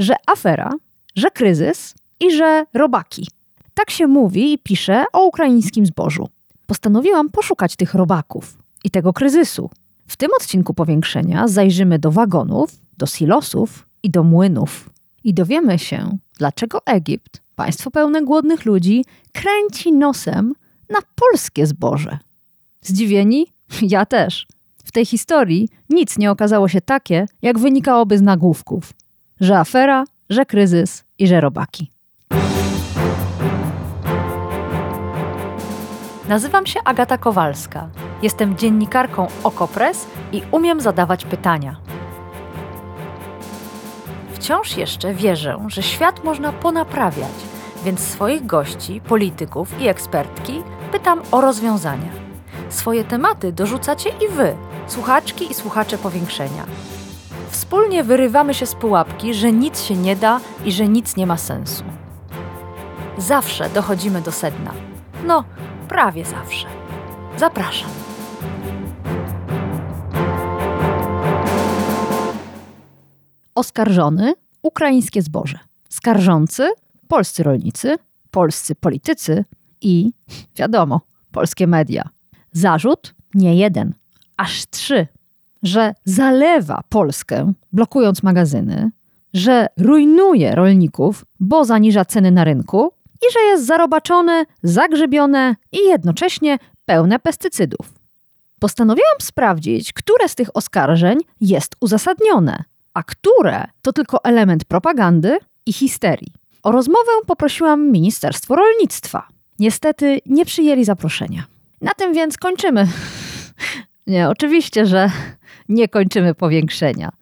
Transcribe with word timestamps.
że 0.00 0.14
afera, 0.26 0.72
że 1.16 1.30
kryzys 1.30 1.94
i 2.20 2.32
że 2.36 2.66
robaki. 2.74 3.28
Tak 3.74 3.90
się 3.90 4.06
mówi 4.06 4.52
i 4.52 4.58
pisze 4.58 5.04
o 5.12 5.26
ukraińskim 5.26 5.86
zbożu. 5.86 6.28
Postanowiłam 6.66 7.30
poszukać 7.30 7.76
tych 7.76 7.94
robaków 7.94 8.58
i 8.84 8.90
tego 8.90 9.12
kryzysu. 9.12 9.70
W 10.06 10.16
tym 10.16 10.30
odcinku 10.40 10.74
powiększenia 10.74 11.48
zajrzymy 11.48 11.98
do 11.98 12.10
wagonów, 12.10 12.70
do 12.98 13.06
silosów 13.06 13.86
i 14.02 14.10
do 14.10 14.22
młynów. 14.22 14.90
I 15.24 15.34
dowiemy 15.34 15.78
się, 15.78 16.18
dlaczego 16.38 16.86
Egipt, 16.86 17.42
państwo 17.56 17.90
pełne 17.90 18.22
głodnych 18.22 18.64
ludzi, 18.64 19.04
kręci 19.32 19.92
nosem 19.92 20.54
na 20.90 20.98
polskie 21.14 21.66
zboże. 21.66 22.18
Zdziwieni? 22.82 23.46
Ja 23.82 24.06
też. 24.06 24.46
W 24.84 24.92
tej 24.92 25.06
historii 25.06 25.68
nic 25.90 26.18
nie 26.18 26.30
okazało 26.30 26.68
się 26.68 26.80
takie, 26.80 27.26
jak 27.42 27.58
wynikałoby 27.58 28.18
z 28.18 28.22
nagłówków: 28.22 28.92
że 29.40 29.58
afera, 29.58 30.04
że 30.30 30.46
kryzys 30.46 31.04
i 31.18 31.26
że 31.26 31.40
robaki. 31.40 31.90
Nazywam 36.28 36.66
się 36.66 36.80
Agata 36.84 37.18
Kowalska. 37.18 37.88
Jestem 38.22 38.56
dziennikarką 38.56 39.26
Okopres 39.44 40.06
i 40.32 40.42
umiem 40.50 40.80
zadawać 40.80 41.24
pytania. 41.24 41.76
Wciąż 44.34 44.76
jeszcze 44.76 45.14
wierzę, 45.14 45.58
że 45.66 45.82
świat 45.82 46.24
można 46.24 46.52
ponaprawiać, 46.52 47.32
więc 47.84 48.00
swoich 48.00 48.46
gości, 48.46 49.00
polityków 49.00 49.80
i 49.80 49.88
ekspertki 49.88 50.62
pytam 50.92 51.22
o 51.30 51.40
rozwiązania. 51.40 52.10
Swoje 52.68 53.04
tematy 53.04 53.52
dorzucacie 53.52 54.10
i 54.10 54.28
wy, 54.28 54.54
słuchaczki 54.86 55.50
i 55.50 55.54
słuchacze 55.54 55.98
powiększenia. 55.98 56.66
Wspólnie 57.60 58.04
wyrywamy 58.04 58.54
się 58.54 58.66
z 58.66 58.74
pułapki, 58.74 59.34
że 59.34 59.52
nic 59.52 59.82
się 59.82 59.96
nie 59.96 60.16
da 60.16 60.40
i 60.64 60.72
że 60.72 60.88
nic 60.88 61.16
nie 61.16 61.26
ma 61.26 61.36
sensu. 61.36 61.84
Zawsze 63.18 63.70
dochodzimy 63.70 64.20
do 64.20 64.32
sedna. 64.32 64.74
No, 65.26 65.44
prawie 65.88 66.24
zawsze. 66.24 66.66
Zapraszam. 67.36 67.90
Oskarżony 73.54 74.34
ukraińskie 74.62 75.22
zboże. 75.22 75.58
Skarżący 75.88 76.70
polscy 77.08 77.42
rolnicy, 77.42 77.96
polscy 78.30 78.74
politycy 78.74 79.44
i, 79.80 80.10
wiadomo, 80.56 81.00
polskie 81.32 81.66
media. 81.66 82.08
Zarzut 82.52 83.14
nie 83.34 83.56
jeden, 83.56 83.94
aż 84.36 84.66
trzy, 84.70 85.06
że 85.62 85.94
zalewa 86.04 86.80
Polskę, 86.88 87.52
blokując 87.72 88.22
magazyny, 88.22 88.90
że 89.34 89.66
rujnuje 89.78 90.54
rolników, 90.54 91.24
bo 91.40 91.64
zaniża 91.64 92.04
ceny 92.04 92.30
na 92.30 92.44
rynku 92.44 92.92
i 93.22 93.32
że 93.32 93.40
jest 93.40 93.66
zarobaczone, 93.66 94.44
zagrzebione 94.62 95.56
i 95.72 95.78
jednocześnie 95.78 96.58
pełne 96.84 97.18
pestycydów. 97.18 97.92
Postanowiłam 98.60 99.20
sprawdzić, 99.20 99.92
które 99.92 100.28
z 100.28 100.34
tych 100.34 100.56
oskarżeń 100.56 101.18
jest 101.40 101.76
uzasadnione, 101.80 102.64
a 102.94 103.02
które 103.02 103.64
to 103.82 103.92
tylko 103.92 104.24
element 104.24 104.64
propagandy 104.64 105.38
i 105.66 105.72
histerii. 105.72 106.32
O 106.62 106.72
rozmowę 106.72 107.10
poprosiłam 107.26 107.90
Ministerstwo 107.90 108.56
Rolnictwa. 108.56 109.28
Niestety 109.58 110.20
nie 110.26 110.44
przyjęli 110.44 110.84
zaproszenia. 110.84 111.44
Na 111.80 111.94
tym 111.94 112.14
więc 112.14 112.36
kończymy. 112.36 112.86
Nie, 114.10 114.28
oczywiście, 114.28 114.86
że 114.86 115.10
nie 115.68 115.88
kończymy 115.88 116.34
powiększenia. 116.34 117.12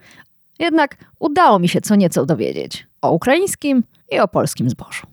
Jednak 0.58 0.96
udało 1.18 1.58
mi 1.58 1.68
się 1.68 1.80
co 1.80 1.94
nieco 1.94 2.26
dowiedzieć 2.26 2.86
o 3.02 3.12
ukraińskim 3.12 3.84
i 4.12 4.18
o 4.18 4.28
polskim 4.28 4.70
zbożu. 4.70 5.06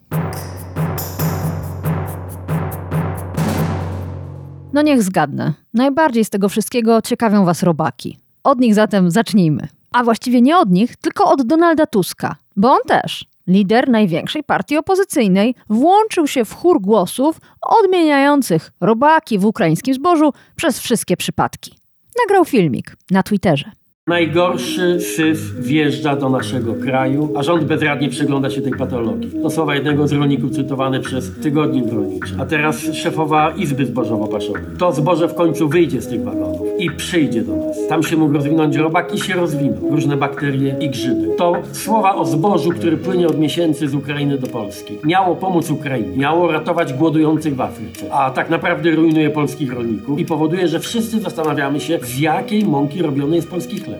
No 4.73 4.81
niech 4.81 5.03
zgadnę. 5.03 5.53
Najbardziej 5.73 6.25
z 6.25 6.29
tego 6.29 6.49
wszystkiego 6.49 7.01
ciekawią 7.01 7.45
Was 7.45 7.63
robaki. 7.63 8.17
Od 8.43 8.59
nich 8.59 8.75
zatem 8.75 9.11
zacznijmy. 9.11 9.67
A 9.91 10.03
właściwie 10.03 10.41
nie 10.41 10.57
od 10.57 10.71
nich, 10.71 10.95
tylko 10.95 11.31
od 11.31 11.47
Donalda 11.47 11.85
Tuska, 11.85 12.35
bo 12.55 12.71
on 12.71 12.79
też, 12.87 13.25
lider 13.47 13.89
największej 13.89 14.43
partii 14.43 14.77
opozycyjnej, 14.77 15.55
włączył 15.69 16.27
się 16.27 16.45
w 16.45 16.53
chór 16.53 16.81
głosów 16.81 17.39
odmieniających 17.61 18.71
robaki 18.81 19.39
w 19.39 19.45
ukraińskim 19.45 19.93
zbożu 19.93 20.33
przez 20.55 20.79
wszystkie 20.79 21.17
przypadki. 21.17 21.77
Nagrał 22.23 22.45
filmik 22.45 22.95
na 23.11 23.23
Twitterze. 23.23 23.71
Najgorszy 24.09 25.01
syf 25.01 25.39
wjeżdża 25.59 26.15
do 26.15 26.29
naszego 26.29 26.73
kraju, 26.73 27.33
a 27.35 27.43
rząd 27.43 27.63
bezradnie 27.63 28.09
przygląda 28.09 28.49
się 28.49 28.61
tej 28.61 28.71
patologii. 28.71 29.31
To 29.41 29.49
słowa 29.49 29.75
jednego 29.75 30.07
z 30.07 30.11
rolników 30.11 30.51
cytowane 30.51 30.99
przez 30.99 31.39
Tygodnik 31.39 31.93
Rolniczy. 31.93 32.35
A 32.39 32.45
teraz 32.45 32.81
szefowa 32.93 33.51
Izby 33.51 33.85
Zbożowo-Paszowej. 33.85 34.77
To 34.77 34.93
zboże 34.93 35.27
w 35.27 35.33
końcu 35.33 35.69
wyjdzie 35.69 36.01
z 36.01 36.07
tych 36.07 36.23
wagonów 36.23 36.67
i 36.79 36.91
przyjdzie 36.91 37.41
do 37.41 37.55
nas. 37.55 37.87
Tam 37.89 38.03
się 38.03 38.17
mógł 38.17 38.33
rozwinąć 38.33 38.75
robak 38.75 39.13
i 39.15 39.19
się 39.19 39.33
rozwiną. 39.33 39.89
Różne 39.91 40.17
bakterie 40.17 40.75
i 40.79 40.89
grzyby. 40.89 41.27
To 41.37 41.53
słowa 41.71 42.15
o 42.15 42.25
zbożu, 42.25 42.69
który 42.69 42.97
płynie 42.97 43.27
od 43.27 43.39
miesięcy 43.39 43.87
z 43.87 43.95
Ukrainy 43.95 44.37
do 44.37 44.47
Polski. 44.47 44.93
Miało 45.03 45.35
pomóc 45.35 45.71
Ukrainie, 45.71 46.17
miało 46.17 46.51
ratować 46.51 46.93
głodujących 46.93 47.55
w 47.55 47.61
Afryce, 47.61 48.13
a 48.13 48.31
tak 48.31 48.49
naprawdę 48.49 48.91
rujnuje 48.91 49.29
polskich 49.29 49.73
rolników 49.73 50.19
i 50.19 50.25
powoduje, 50.25 50.67
że 50.67 50.79
wszyscy 50.79 51.19
zastanawiamy 51.19 51.79
się, 51.79 51.99
z 52.03 52.19
jakiej 52.19 52.65
mąki 52.65 53.01
robiony 53.01 53.35
jest 53.35 53.49
polski 53.49 53.79
chleb. 53.79 53.94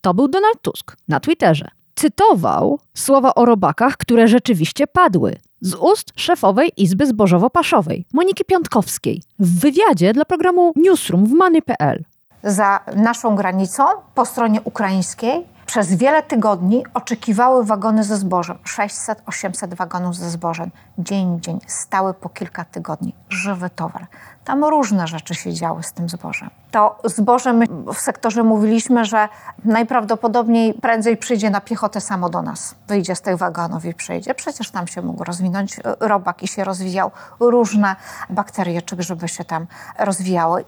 To 0.00 0.14
był 0.14 0.28
Donald 0.28 0.62
Tusk 0.62 0.96
na 1.08 1.20
Twitterze. 1.20 1.68
Cytował 1.94 2.78
słowa 2.94 3.34
o 3.34 3.44
robakach, 3.44 3.96
które 3.96 4.28
rzeczywiście 4.28 4.86
padły 4.86 5.36
z 5.60 5.74
ust 5.74 6.12
szefowej 6.16 6.72
Izby 6.76 7.06
Zbożowo-Paszowej, 7.06 8.04
Moniki 8.12 8.44
Piątkowskiej, 8.44 9.22
w 9.38 9.60
wywiadzie 9.60 10.12
dla 10.12 10.24
programu 10.24 10.72
Newsroom 10.76 11.26
w 11.26 11.32
Money.pl. 11.32 12.04
Za 12.42 12.80
naszą 12.96 13.36
granicą, 13.36 13.84
po 14.14 14.24
stronie 14.24 14.60
ukraińskiej, 14.64 15.46
przez 15.70 15.94
wiele 15.94 16.22
tygodni 16.22 16.84
oczekiwały 16.94 17.64
wagony 17.64 18.04
ze 18.04 18.16
zbożem. 18.16 18.58
600-800 18.76 19.74
wagonów 19.74 20.16
ze 20.16 20.30
zbożem. 20.30 20.70
Dzień, 20.98 21.40
dzień, 21.40 21.58
stały 21.66 22.14
po 22.14 22.28
kilka 22.28 22.64
tygodni. 22.64 23.14
Żywy 23.28 23.70
towar. 23.70 24.06
Tam 24.44 24.64
różne 24.64 25.06
rzeczy 25.06 25.34
się 25.34 25.52
działy 25.52 25.82
z 25.82 25.92
tym 25.92 26.08
zbożem. 26.08 26.50
To 26.70 26.98
zboże 27.04 27.52
my 27.52 27.66
w 27.94 27.98
sektorze 27.98 28.42
mówiliśmy, 28.42 29.04
że 29.04 29.28
najprawdopodobniej 29.64 30.74
prędzej 30.74 31.16
przyjdzie 31.16 31.50
na 31.50 31.60
piechotę 31.60 32.00
samo 32.00 32.28
do 32.28 32.42
nas. 32.42 32.74
Wyjdzie 32.88 33.14
z 33.14 33.20
tych 33.20 33.36
wagonów 33.36 33.84
i 33.84 33.94
przyjdzie. 33.94 34.34
Przecież 34.34 34.70
tam 34.70 34.86
się 34.86 35.02
mógł 35.02 35.24
rozwinąć 35.24 35.80
robak 36.00 36.42
i 36.42 36.48
się 36.48 36.64
rozwijał. 36.64 37.10
Różne 37.40 37.96
bakterie 38.30 38.82
czy 38.82 38.96
grzyby 38.96 39.28
się 39.28 39.44
tam 39.44 39.66
rozwijały. 39.98 40.64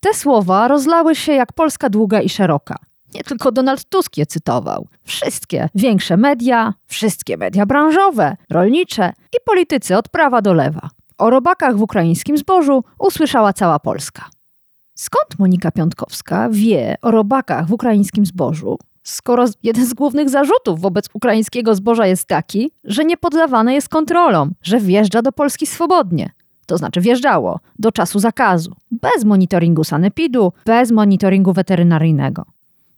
Te 0.00 0.14
słowa 0.14 0.68
rozlały 0.68 1.14
się 1.14 1.32
jak 1.32 1.52
Polska 1.52 1.90
długa 1.90 2.20
i 2.20 2.28
szeroka. 2.28 2.76
Nie 3.16 3.24
tylko 3.24 3.52
Donald 3.52 3.84
Tusk 3.84 4.16
je 4.16 4.26
cytował. 4.26 4.88
Wszystkie 5.04 5.68
większe 5.74 6.16
media, 6.16 6.74
wszystkie 6.86 7.36
media 7.36 7.66
branżowe, 7.66 8.36
rolnicze 8.50 9.12
i 9.36 9.36
politycy 9.44 9.96
od 9.96 10.08
prawa 10.08 10.42
do 10.42 10.54
lewa. 10.54 10.90
O 11.18 11.30
robakach 11.30 11.76
w 11.76 11.82
ukraińskim 11.82 12.38
zbożu 12.38 12.84
usłyszała 12.98 13.52
cała 13.52 13.78
Polska. 13.78 14.24
Skąd 14.94 15.38
Monika 15.38 15.70
Piątkowska 15.70 16.48
wie 16.50 16.96
o 17.02 17.10
robakach 17.10 17.66
w 17.66 17.72
ukraińskim 17.72 18.26
zbożu, 18.26 18.78
skoro 19.02 19.44
jeden 19.62 19.86
z 19.86 19.94
głównych 19.94 20.30
zarzutów 20.30 20.80
wobec 20.80 21.08
ukraińskiego 21.12 21.74
zboża 21.74 22.06
jest 22.06 22.24
taki, 22.24 22.70
że 22.84 23.04
nie 23.04 23.16
poddawane 23.16 23.74
jest 23.74 23.88
kontrolom, 23.88 24.52
że 24.62 24.80
wjeżdża 24.80 25.22
do 25.22 25.32
Polski 25.32 25.66
swobodnie? 25.66 26.30
To 26.66 26.78
znaczy 26.78 27.00
wjeżdżało 27.00 27.60
do 27.78 27.92
czasu 27.92 28.18
zakazu, 28.18 28.72
bez 28.90 29.24
monitoringu 29.24 29.84
sanepidu, 29.84 30.52
bez 30.66 30.90
monitoringu 30.90 31.52
weterynaryjnego. 31.52 32.55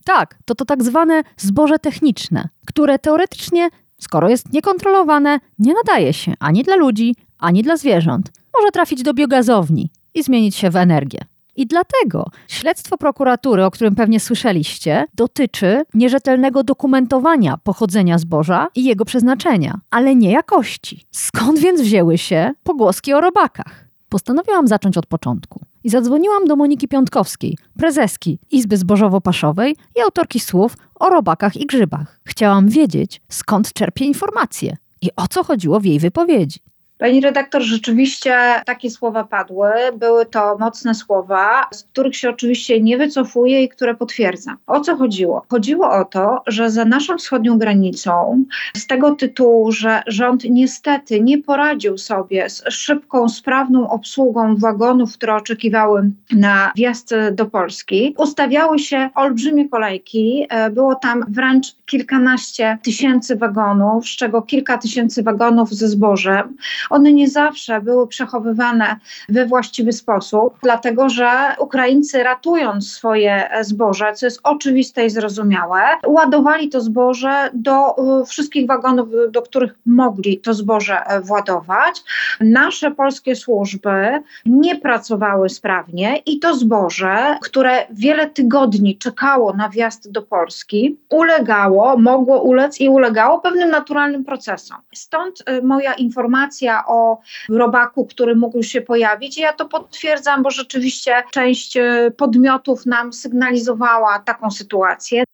Tak, 0.08 0.38
to 0.44 0.54
to 0.54 0.64
tak 0.64 0.82
zwane 0.82 1.22
zboże 1.36 1.78
techniczne, 1.78 2.48
które 2.66 2.98
teoretycznie, 2.98 3.68
skoro 3.98 4.28
jest 4.28 4.52
niekontrolowane, 4.52 5.40
nie 5.58 5.74
nadaje 5.74 6.12
się 6.12 6.34
ani 6.40 6.62
dla 6.62 6.76
ludzi, 6.76 7.16
ani 7.38 7.62
dla 7.62 7.76
zwierząt. 7.76 8.32
Może 8.58 8.70
trafić 8.70 9.02
do 9.02 9.14
biogazowni 9.14 9.90
i 10.14 10.22
zmienić 10.22 10.56
się 10.56 10.70
w 10.70 10.76
energię. 10.76 11.20
I 11.56 11.66
dlatego 11.66 12.30
śledztwo 12.48 12.98
prokuratury, 12.98 13.64
o 13.64 13.70
którym 13.70 13.94
pewnie 13.94 14.20
słyszeliście, 14.20 15.06
dotyczy 15.14 15.82
nierzetelnego 15.94 16.62
dokumentowania 16.62 17.58
pochodzenia 17.64 18.18
zboża 18.18 18.68
i 18.74 18.84
jego 18.84 19.04
przeznaczenia, 19.04 19.80
ale 19.90 20.16
nie 20.16 20.30
jakości. 20.30 21.06
Skąd 21.10 21.58
więc 21.58 21.80
wzięły 21.80 22.18
się 22.18 22.50
pogłoski 22.62 23.12
o 23.12 23.20
robakach? 23.20 23.88
Postanowiłam 24.08 24.68
zacząć 24.68 24.96
od 24.96 25.06
początku 25.06 25.60
i 25.88 25.90
zadzwoniłam 25.90 26.44
do 26.44 26.56
Moniki 26.56 26.88
Piątkowskiej, 26.88 27.58
prezeski 27.78 28.38
Izby 28.50 28.76
Zbożowo-Paszowej 28.76 29.74
i 29.96 30.00
autorki 30.00 30.40
słów 30.40 30.76
o 30.94 31.10
robakach 31.10 31.56
i 31.56 31.66
grzybach. 31.66 32.20
Chciałam 32.24 32.68
wiedzieć, 32.68 33.20
skąd 33.28 33.72
czerpie 33.72 34.04
informacje 34.04 34.76
i 35.02 35.10
o 35.16 35.28
co 35.28 35.44
chodziło 35.44 35.80
w 35.80 35.84
jej 35.84 35.98
wypowiedzi. 35.98 36.60
Pani 36.98 37.20
redaktor, 37.20 37.62
rzeczywiście 37.62 38.36
takie 38.66 38.90
słowa 38.90 39.24
padły. 39.24 39.68
Były 39.96 40.26
to 40.26 40.56
mocne 40.58 40.94
słowa, 40.94 41.68
z 41.72 41.82
których 41.82 42.16
się 42.16 42.30
oczywiście 42.30 42.80
nie 42.80 42.98
wycofuję 42.98 43.62
i 43.62 43.68
które 43.68 43.94
potwierdzam. 43.94 44.56
O 44.66 44.80
co 44.80 44.96
chodziło? 44.96 45.46
Chodziło 45.48 45.90
o 45.90 46.04
to, 46.04 46.42
że 46.46 46.70
za 46.70 46.84
naszą 46.84 47.18
wschodnią 47.18 47.58
granicą, 47.58 48.44
z 48.76 48.86
tego 48.86 49.14
tytułu, 49.14 49.72
że 49.72 50.02
rząd 50.06 50.44
niestety 50.44 51.20
nie 51.20 51.42
poradził 51.42 51.98
sobie 51.98 52.50
z 52.50 52.62
szybką, 52.68 53.28
sprawną 53.28 53.90
obsługą 53.90 54.56
wagonów, 54.56 55.12
które 55.12 55.34
oczekiwały 55.34 56.10
na 56.32 56.72
wjazd 56.76 57.14
do 57.32 57.46
Polski, 57.46 58.14
ustawiały 58.18 58.78
się 58.78 59.10
olbrzymie 59.14 59.68
kolejki. 59.68 60.46
E, 60.48 60.70
było 60.70 60.94
tam 60.94 61.24
wręcz 61.28 61.66
kilkanaście 61.86 62.78
tysięcy 62.82 63.36
wagonów, 63.36 64.06
z 64.06 64.16
czego 64.16 64.42
kilka 64.42 64.78
tysięcy 64.78 65.22
wagonów 65.22 65.74
ze 65.74 65.88
zbożem. 65.88 66.56
One 66.90 67.12
nie 67.12 67.28
zawsze 67.28 67.80
były 67.80 68.06
przechowywane 68.06 68.96
we 69.28 69.46
właściwy 69.46 69.92
sposób, 69.92 70.54
dlatego 70.62 71.08
że 71.08 71.30
Ukraińcy 71.58 72.22
ratując 72.22 72.92
swoje 72.92 73.50
zboże, 73.60 74.12
co 74.14 74.26
jest 74.26 74.40
oczywiste 74.42 75.06
i 75.06 75.10
zrozumiałe, 75.10 75.80
ładowali 76.06 76.68
to 76.68 76.80
zboże 76.80 77.50
do 77.52 77.96
y, 78.22 78.26
wszystkich 78.26 78.66
wagonów, 78.66 79.08
do 79.30 79.42
których 79.42 79.74
mogli 79.86 80.38
to 80.38 80.54
zboże 80.54 81.04
e, 81.06 81.20
władować. 81.20 82.02
Nasze 82.40 82.90
polskie 82.90 83.36
służby 83.36 84.22
nie 84.46 84.76
pracowały 84.76 85.48
sprawnie 85.48 86.16
i 86.16 86.38
to 86.38 86.54
zboże, 86.54 87.38
które 87.42 87.86
wiele 87.90 88.30
tygodni 88.30 88.98
czekało 88.98 89.52
na 89.52 89.68
wjazd 89.68 90.10
do 90.10 90.22
Polski, 90.22 90.98
ulegało, 91.10 91.96
mogło 91.96 92.42
ulec 92.42 92.80
i 92.80 92.88
ulegało 92.88 93.40
pewnym 93.40 93.70
naturalnym 93.70 94.24
procesom. 94.24 94.78
Stąd 94.94 95.44
moja 95.62 95.94
informacja 95.94 96.77
o 96.86 97.20
robaku, 97.48 98.06
który 98.06 98.36
mógł 98.36 98.62
się 98.62 98.80
pojawić. 98.80 99.38
Ja 99.38 99.52
to 99.52 99.68
potwierdzam, 99.68 100.42
bo 100.42 100.50
rzeczywiście 100.50 101.22
część 101.30 101.76
y, 101.76 102.12
podmiotów 102.16 102.86
nam 102.86 103.12
sygnalizowała 103.12 104.18
taką 104.18 104.50
sytuację. 104.50 105.24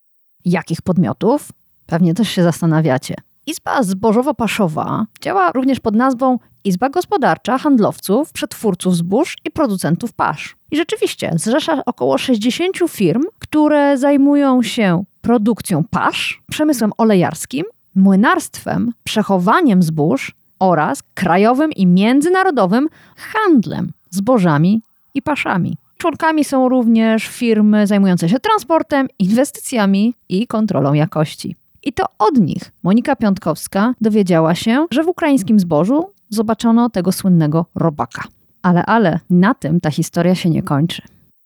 Jakich 0.44 0.82
podmiotów? 0.82 1.48
Pewnie 1.86 2.14
też 2.14 2.28
się 2.28 2.42
zastanawiacie. 2.42 3.14
Izba 3.46 3.82
Zbożowo-Paszowa 3.82 5.04
działa 5.20 5.52
również 5.52 5.80
pod 5.80 5.94
nazwą 5.94 6.38
Izba 6.64 6.88
Gospodarcza 6.88 7.58
Handlowców, 7.58 8.32
Przetwórców 8.32 8.96
Zbóż 8.96 9.36
i 9.44 9.50
Producentów 9.50 10.12
Pasz. 10.12 10.56
I 10.70 10.76
rzeczywiście 10.76 11.30
zrzesza 11.34 11.82
około 11.86 12.18
60 12.18 12.76
firm, 12.88 13.22
które 13.38 13.98
zajmują 13.98 14.62
się 14.62 15.04
produkcją 15.20 15.84
pasz, 15.90 16.42
przemysłem 16.50 16.92
olejarskim, 16.98 17.64
młynarstwem, 17.94 18.92
przechowaniem 19.04 19.82
zbóż 19.82 20.34
oraz 20.70 21.02
krajowym 21.14 21.72
i 21.72 21.86
międzynarodowym 21.86 22.88
handlem 23.16 23.92
zbożami 24.10 24.82
i 25.14 25.22
paszami. 25.22 25.76
Członkami 25.98 26.44
są 26.44 26.68
również 26.68 27.26
firmy 27.26 27.86
zajmujące 27.86 28.28
się 28.28 28.40
transportem, 28.40 29.08
inwestycjami 29.18 30.14
i 30.28 30.46
kontrolą 30.46 30.92
jakości. 30.92 31.56
I 31.82 31.92
to 31.92 32.04
od 32.18 32.38
nich 32.38 32.72
Monika 32.82 33.16
Piątkowska 33.16 33.94
dowiedziała 34.00 34.54
się, 34.54 34.86
że 34.90 35.04
w 35.04 35.08
ukraińskim 35.08 35.60
zbożu 35.60 36.10
zobaczono 36.28 36.90
tego 36.90 37.12
słynnego 37.12 37.66
robaka. 37.74 38.22
Ale, 38.62 38.86
ale, 38.86 39.20
na 39.30 39.54
tym 39.54 39.80
ta 39.80 39.90
historia 39.90 40.34
się 40.34 40.50
nie 40.50 40.62
kończy. 40.62 41.02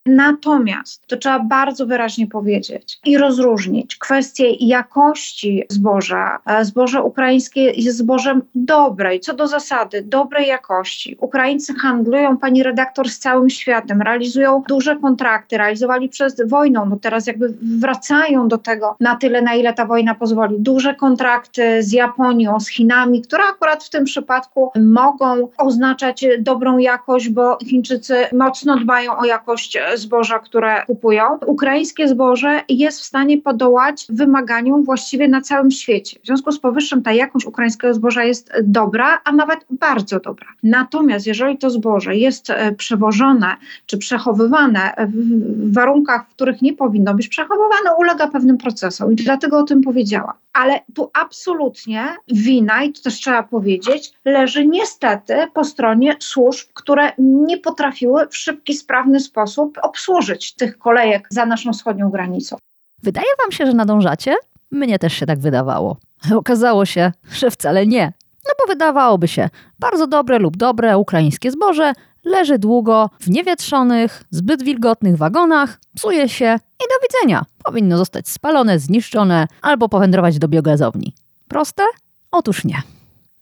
Natomiast 0.08 1.06
to 1.06 1.16
trzeba 1.16 1.38
bardzo 1.38 1.86
wyraźnie 1.86 2.26
powiedzieć 2.26 2.98
i 3.04 3.18
rozróżnić 3.18 3.96
kwestię 3.96 4.50
jakości 4.50 5.64
zboża. 5.68 6.38
E, 6.46 6.64
zboże 6.64 7.02
ukraińskie 7.02 7.60
jest 7.60 7.98
zbożem 7.98 8.42
dobrej, 8.54 9.20
co 9.20 9.34
do 9.34 9.46
zasady, 9.46 10.02
dobrej 10.02 10.48
jakości. 10.48 11.16
Ukraińcy 11.20 11.74
handlują, 11.74 12.36
pani 12.36 12.62
redaktor, 12.62 13.08
z 13.08 13.18
całym 13.18 13.50
światem, 13.50 14.02
realizują 14.02 14.62
duże 14.68 14.96
kontrakty, 14.96 15.58
realizowali 15.58 16.08
przed 16.08 16.48
wojną, 16.48 16.86
no 16.86 16.96
teraz 16.96 17.26
jakby 17.26 17.54
wracają 17.78 18.48
do 18.48 18.58
tego 18.58 18.96
na 19.00 19.16
tyle, 19.16 19.42
na 19.42 19.54
ile 19.54 19.74
ta 19.74 19.86
wojna 19.86 20.14
pozwoli. 20.14 20.56
Duże 20.58 20.94
kontrakty 20.94 21.82
z 21.82 21.92
Japonią, 21.92 22.60
z 22.60 22.68
Chinami, 22.68 23.22
które 23.22 23.44
akurat 23.44 23.84
w 23.84 23.90
tym 23.90 24.04
przypadku 24.04 24.70
mogą 24.80 25.48
oznaczać 25.58 26.24
dobrą 26.38 26.78
jakość, 26.78 27.28
bo 27.28 27.58
Chińczycy 27.64 28.26
mocno 28.32 28.76
dbają 28.76 29.16
o 29.16 29.24
jakość 29.24 29.78
zboża, 29.96 30.38
które 30.38 30.82
kupują. 30.86 31.38
Ukraińskie 31.46 32.08
zboże 32.08 32.60
jest 32.68 33.00
w 33.00 33.04
stanie 33.04 33.38
podołać 33.38 34.06
wymaganiom 34.08 34.84
właściwie 34.84 35.28
na 35.28 35.40
całym 35.40 35.70
świecie. 35.70 36.20
W 36.22 36.26
związku 36.26 36.52
z 36.52 36.60
powyższym 36.60 37.02
ta 37.02 37.12
jakość 37.12 37.46
ukraińskiego 37.46 37.94
zboża 37.94 38.24
jest 38.24 38.52
dobra, 38.62 39.20
a 39.24 39.32
nawet 39.32 39.58
bardzo 39.70 40.20
dobra. 40.20 40.46
Natomiast 40.62 41.26
jeżeli 41.26 41.58
to 41.58 41.70
zboże 41.70 42.16
jest 42.16 42.50
e, 42.50 42.72
przewożone 42.72 43.56
czy 43.86 43.98
przechowywane 43.98 44.92
w 45.08 45.74
warunkach, 45.74 46.28
w 46.28 46.34
których 46.34 46.62
nie 46.62 46.72
powinno 46.72 47.14
być 47.14 47.28
przechowywane, 47.28 47.94
ulega 47.98 48.28
pewnym 48.28 48.58
procesom 48.58 49.12
i 49.12 49.16
dlatego 49.16 49.58
o 49.58 49.62
tym 49.62 49.82
powiedziałam. 49.82 50.34
Ale 50.52 50.80
tu 50.94 51.10
absolutnie 51.12 52.04
wina, 52.28 52.82
i 52.82 52.92
to 52.92 53.02
też 53.02 53.14
trzeba 53.14 53.42
powiedzieć, 53.42 54.12
leży 54.24 54.66
niestety 54.66 55.34
po 55.54 55.64
stronie 55.64 56.16
służb, 56.20 56.68
które 56.74 57.12
nie 57.18 57.58
potrafiły 57.58 58.26
w 58.30 58.36
szybki, 58.36 58.74
sprawny 58.74 59.20
sposób 59.20 59.77
obsłużyć 59.82 60.54
tych 60.54 60.78
kolejek 60.78 61.26
za 61.30 61.46
naszą 61.46 61.72
wschodnią 61.72 62.10
granicą. 62.10 62.56
Wydaje 63.02 63.26
wam 63.42 63.52
się, 63.52 63.66
że 63.66 63.72
nadążacie? 63.72 64.36
Mnie 64.70 64.98
też 64.98 65.12
się 65.12 65.26
tak 65.26 65.38
wydawało. 65.38 65.96
Okazało 66.34 66.86
się, 66.86 67.12
że 67.32 67.50
wcale 67.50 67.86
nie. 67.86 68.12
No 68.46 68.54
bo 68.58 68.72
wydawałoby 68.72 69.28
się, 69.28 69.48
bardzo 69.78 70.06
dobre 70.06 70.38
lub 70.38 70.56
dobre 70.56 70.98
ukraińskie 70.98 71.50
zboże 71.50 71.92
leży 72.24 72.58
długo 72.58 73.10
w 73.20 73.30
niewietrzonych, 73.30 74.24
zbyt 74.30 74.62
wilgotnych 74.62 75.16
wagonach, 75.16 75.80
psuje 75.96 76.28
się 76.28 76.58
i 76.80 76.84
do 76.88 77.08
widzenia. 77.08 77.44
Powinno 77.64 77.98
zostać 77.98 78.28
spalone, 78.28 78.78
zniszczone 78.78 79.46
albo 79.62 79.88
powędrować 79.88 80.38
do 80.38 80.48
biogazowni. 80.48 81.14
Proste? 81.48 81.82
Otóż 82.30 82.64
nie. 82.64 82.82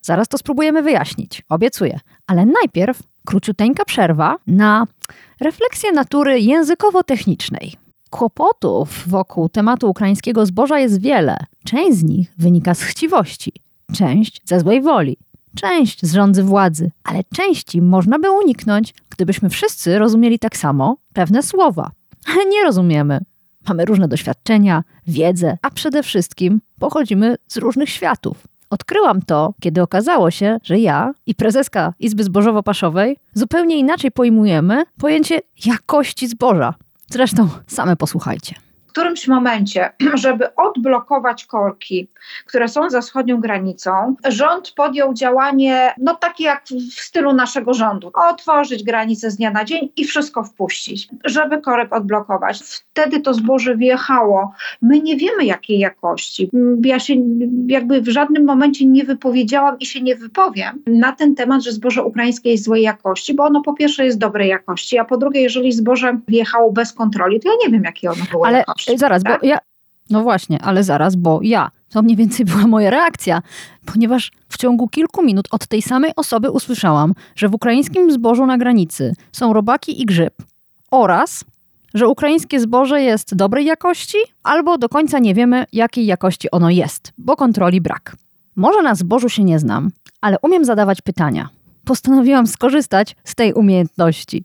Zaraz 0.07 0.29
to 0.29 0.39
spróbujemy 0.39 0.83
wyjaśnić, 0.83 1.43
obiecuję. 1.49 2.01
Ale 2.27 2.47
najpierw 2.47 3.03
króciuteńka 3.25 3.85
przerwa 3.85 4.37
na 4.47 4.87
refleksję 5.41 5.93
natury 5.93 6.41
językowo-technicznej. 6.41 7.73
Kłopotów 8.11 9.09
wokół 9.09 9.49
tematu 9.49 9.91
ukraińskiego 9.91 10.47
zboża 10.47 10.79
jest 10.79 11.01
wiele. 11.01 11.37
Część 11.65 11.99
z 11.99 12.05
nich 12.05 12.33
wynika 12.39 12.75
z 12.75 12.83
chciwości, 12.83 13.53
część 13.93 14.41
ze 14.45 14.61
złej 14.61 14.83
woli, 14.83 15.17
część 15.57 16.07
z 16.07 16.15
rządzy 16.15 16.43
władzy, 16.43 16.91
ale 17.05 17.25
części 17.35 17.83
można 17.83 18.19
by 18.19 18.31
uniknąć, 18.31 18.95
gdybyśmy 19.11 19.51
wszyscy 19.51 19.99
rozumieli 19.99 20.39
tak 20.39 20.57
samo 20.57 20.97
pewne 21.13 21.43
słowa. 21.43 21.91
Ale 22.27 22.47
nie 22.47 22.63
rozumiemy. 22.63 23.21
Mamy 23.69 23.85
różne 23.85 24.09
doświadczenia, 24.09 24.85
wiedzę, 25.07 25.59
a 25.63 25.71
przede 25.71 26.03
wszystkim 26.03 26.61
pochodzimy 26.79 27.37
z 27.49 27.57
różnych 27.57 27.91
światów. 27.91 28.56
Odkryłam 28.71 29.23
to, 29.23 29.55
kiedy 29.61 29.83
okazało 29.83 30.31
się, 30.31 30.59
że 30.63 30.79
ja 30.79 31.13
i 31.27 31.35
prezeska 31.35 31.93
Izby 31.99 32.25
Zbożowo-Paszowej 32.25 33.17
zupełnie 33.35 33.77
inaczej 33.79 34.11
pojmujemy 34.11 34.85
pojęcie 34.99 35.41
jakości 35.67 36.29
zboża. 36.29 36.75
Zresztą 37.11 37.49
same 37.67 37.97
posłuchajcie 37.97 38.66
którymś 38.97 39.29
momencie, 39.29 39.91
żeby 40.25 40.55
odblokować 40.55 41.45
korki, 41.45 42.09
które 42.47 42.69
są 42.69 42.91
za 42.91 43.01
wschodnią 43.01 43.41
granicą, 43.41 44.17
rząd 44.29 44.73
podjął 44.77 45.15
działanie, 45.15 45.95
no 45.99 46.15
takie 46.15 46.45
jak 46.45 46.65
w 46.97 47.01
stylu 47.01 47.33
naszego 47.33 47.75
rządu, 47.75 48.11
otworzyć 48.31 48.85
granice 48.85 49.31
z 49.31 49.37
dnia 49.37 49.51
na 49.51 49.65
dzień 49.65 49.89
i 49.97 50.05
wszystko 50.05 50.45
wpuścić, 50.45 51.09
żeby 51.25 51.61
korek 51.61 51.93
odblokować. 51.93 52.59
Wtedy 52.59 53.21
to 53.21 53.35
zboże 53.35 53.77
wjechało. 53.77 54.53
My 54.83 55.01
nie 55.01 55.17
wiemy 55.17 55.45
jakiej 55.45 55.79
jakości. 55.79 56.51
Ja 56.85 57.01
się 57.01 57.15
jakby 57.67 58.01
w 58.01 58.09
żadnym 58.09 58.45
momencie 58.45 58.87
nie 58.87 59.05
wypowiedziałam 59.05 59.79
i 59.79 59.87
się 59.87 60.01
nie 60.01 60.17
wypowiem 60.17 60.83
na 60.87 61.13
ten 61.13 61.35
temat, 61.35 61.63
że 61.63 61.73
zboże 61.73 62.03
ukraińskie 62.03 62.51
jest 62.51 62.65
złej 62.65 62.83
jakości, 62.83 63.35
bo 63.35 63.45
ono 63.45 63.63
po 63.63 63.75
pierwsze 63.75 64.05
jest 64.05 64.19
dobrej 64.19 64.49
jakości, 64.49 64.99
a 64.99 65.05
po 65.05 65.17
drugie, 65.17 65.41
jeżeli 65.41 65.73
zboże 65.73 66.19
wjechało 66.29 66.73
bez 66.73 66.93
kontroli, 66.93 67.41
to 67.41 67.49
ja 67.49 67.55
nie 67.67 67.73
wiem 67.73 67.83
jakie 67.85 68.11
ono 68.11 68.25
było 68.31 68.47
Ale 68.47 68.59
jakości. 68.59 68.86
Zaraz, 68.97 69.23
tak? 69.23 69.41
bo 69.41 69.47
ja. 69.47 69.59
No 70.11 70.23
właśnie, 70.23 70.63
ale 70.63 70.85
zaraz, 70.85 71.17
bo 71.17 71.41
ja. 71.43 71.71
To 71.89 72.03
mniej 72.03 72.17
więcej 72.17 72.47
była 72.47 72.67
moja 72.67 72.91
reakcja, 72.91 73.43
ponieważ 73.87 74.33
w 74.49 74.59
ciągu 74.59 74.89
kilku 74.89 75.23
minut 75.23 75.49
od 75.51 75.67
tej 75.67 75.83
samej 75.83 76.13
osoby 76.17 76.51
usłyszałam, 76.51 77.15
że 77.37 77.49
w 77.49 77.55
ukraińskim 77.55 78.13
zbożu 78.13 78.47
na 78.47 78.59
granicy 78.59 79.15
są 79.33 79.53
robaki 79.53 80.03
i 80.03 80.07
grzyb 80.07 80.35
oraz 80.91 81.45
że 81.95 82.09
ukraińskie 82.09 82.61
zboże 82.61 83.03
jest 83.03 83.35
dobrej 83.35 83.67
jakości, 83.67 84.19
albo 84.43 84.79
do 84.79 84.89
końca 84.89 85.19
nie 85.19 85.35
wiemy, 85.35 85.65
jakiej 85.73 86.07
jakości 86.07 86.51
ono 86.51 86.71
jest, 86.71 87.13
bo 87.19 87.37
kontroli 87.37 87.81
brak. 87.81 88.17
Może 88.57 88.83
na 88.83 88.95
zbożu 88.95 89.29
się 89.29 89.45
nie 89.45 89.59
znam, 89.59 89.91
ale 90.21 90.37
umiem 90.43 90.65
zadawać 90.65 91.03
pytania. 91.03 91.49
Postanowiłam 91.85 92.47
skorzystać 92.47 93.17
z 93.25 93.35
tej 93.35 93.53
umiejętności. 93.53 94.45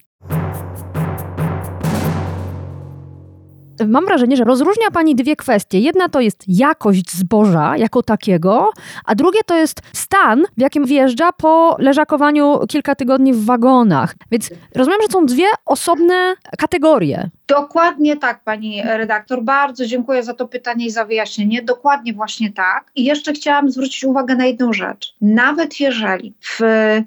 Mam 3.88 4.06
wrażenie, 4.06 4.38
że 4.38 4.44
rozróżnia 4.44 4.92
Pani 4.92 5.16
dwie 5.16 5.36
kwestie. 5.36 5.80
Jedna 5.80 6.10
to 6.10 6.22
jest 6.22 6.44
jakość 6.48 7.12
zboża 7.12 7.78
jako 7.78 8.04
takiego, 8.04 8.70
a 9.06 9.16
drugie 9.16 9.40
to 9.46 9.56
jest 9.56 9.82
stan, 9.94 10.44
w 10.58 10.62
jakim 10.62 10.86
wjeżdża 10.86 11.32
po 11.32 11.76
leżakowaniu 11.80 12.60
kilka 12.70 12.96
tygodni 12.96 13.34
w 13.34 13.46
wagonach. 13.46 14.16
Więc 14.32 14.50
rozumiem, 14.76 15.00
że 15.02 15.08
są 15.08 15.26
dwie 15.26 15.46
osobne 15.66 16.34
kategorie. 16.58 17.30
Dokładnie 17.52 18.18
tak, 18.18 18.44
pani 18.44 18.82
redaktor. 18.84 19.44
Bardzo 19.44 19.86
dziękuję 19.86 20.24
za 20.24 20.34
to 20.34 20.48
pytanie 20.48 20.86
i 20.86 20.90
za 20.90 21.06
wyjaśnienie. 21.06 21.62
Dokładnie 21.62 22.14
właśnie 22.14 22.52
tak. 22.52 22.92
I 22.96 23.04
jeszcze 23.04 23.34
chciałam 23.34 23.72
zwrócić 23.72 24.04
uwagę 24.04 24.36
na 24.36 24.46
jedną 24.46 24.74
rzecz. 24.74 25.16
Nawet 25.22 25.80
jeżeli 25.80 26.34
w 26.42 26.60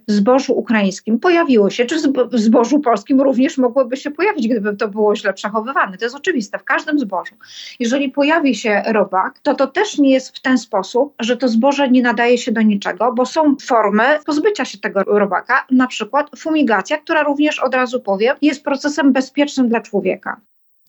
zbożu 0.06 0.58
ukraińskim 0.58 1.18
pojawiło 1.18 1.70
się, 1.70 1.84
czy 1.84 1.96
w 2.32 2.38
zbożu 2.38 2.80
polskim 2.80 3.20
również 3.20 3.58
mogłoby 3.58 3.96
się 3.96 4.10
pojawić, 4.10 4.48
gdyby 4.48 4.76
to 4.76 4.88
było 4.88 5.16
źle 5.16 5.32
przechowywane. 5.32 5.98
To 5.98 6.04
jest 6.04 6.16
oczywiste, 6.16 6.58
w 6.58 6.64
każdym 6.64 6.98
zbożu. 6.98 7.34
Jeżeli 7.80 8.08
pojawi 8.08 8.54
się 8.54 8.82
robak, 8.86 9.38
to 9.38 9.54
to 9.54 9.66
też 9.66 9.98
nie 9.98 10.10
jest 10.10 10.36
w 10.36 10.40
ten 10.40 10.58
sposób, 10.58 11.14
że 11.20 11.36
to 11.36 11.48
zboże 11.48 11.88
nie 11.88 12.02
nadaje 12.02 12.38
się 12.38 12.52
do 12.52 12.62
niczego, 12.62 13.12
bo 13.12 13.26
są 13.26 13.56
formy 13.62 14.04
pozbycia 14.26 14.64
się 14.64 14.78
tego 14.78 15.00
robaka, 15.06 15.66
na 15.70 15.86
przykład 15.86 16.30
fumigacja, 16.38 16.98
która 16.98 17.22
również 17.22 17.60
od 17.60 17.74
razu 17.74 18.00
powiem, 18.00 18.36
jest 18.42 18.64
procesem 18.64 19.12
bezpiecznym 19.12 19.68
dla 19.68 19.80
człowieka. 19.80 20.34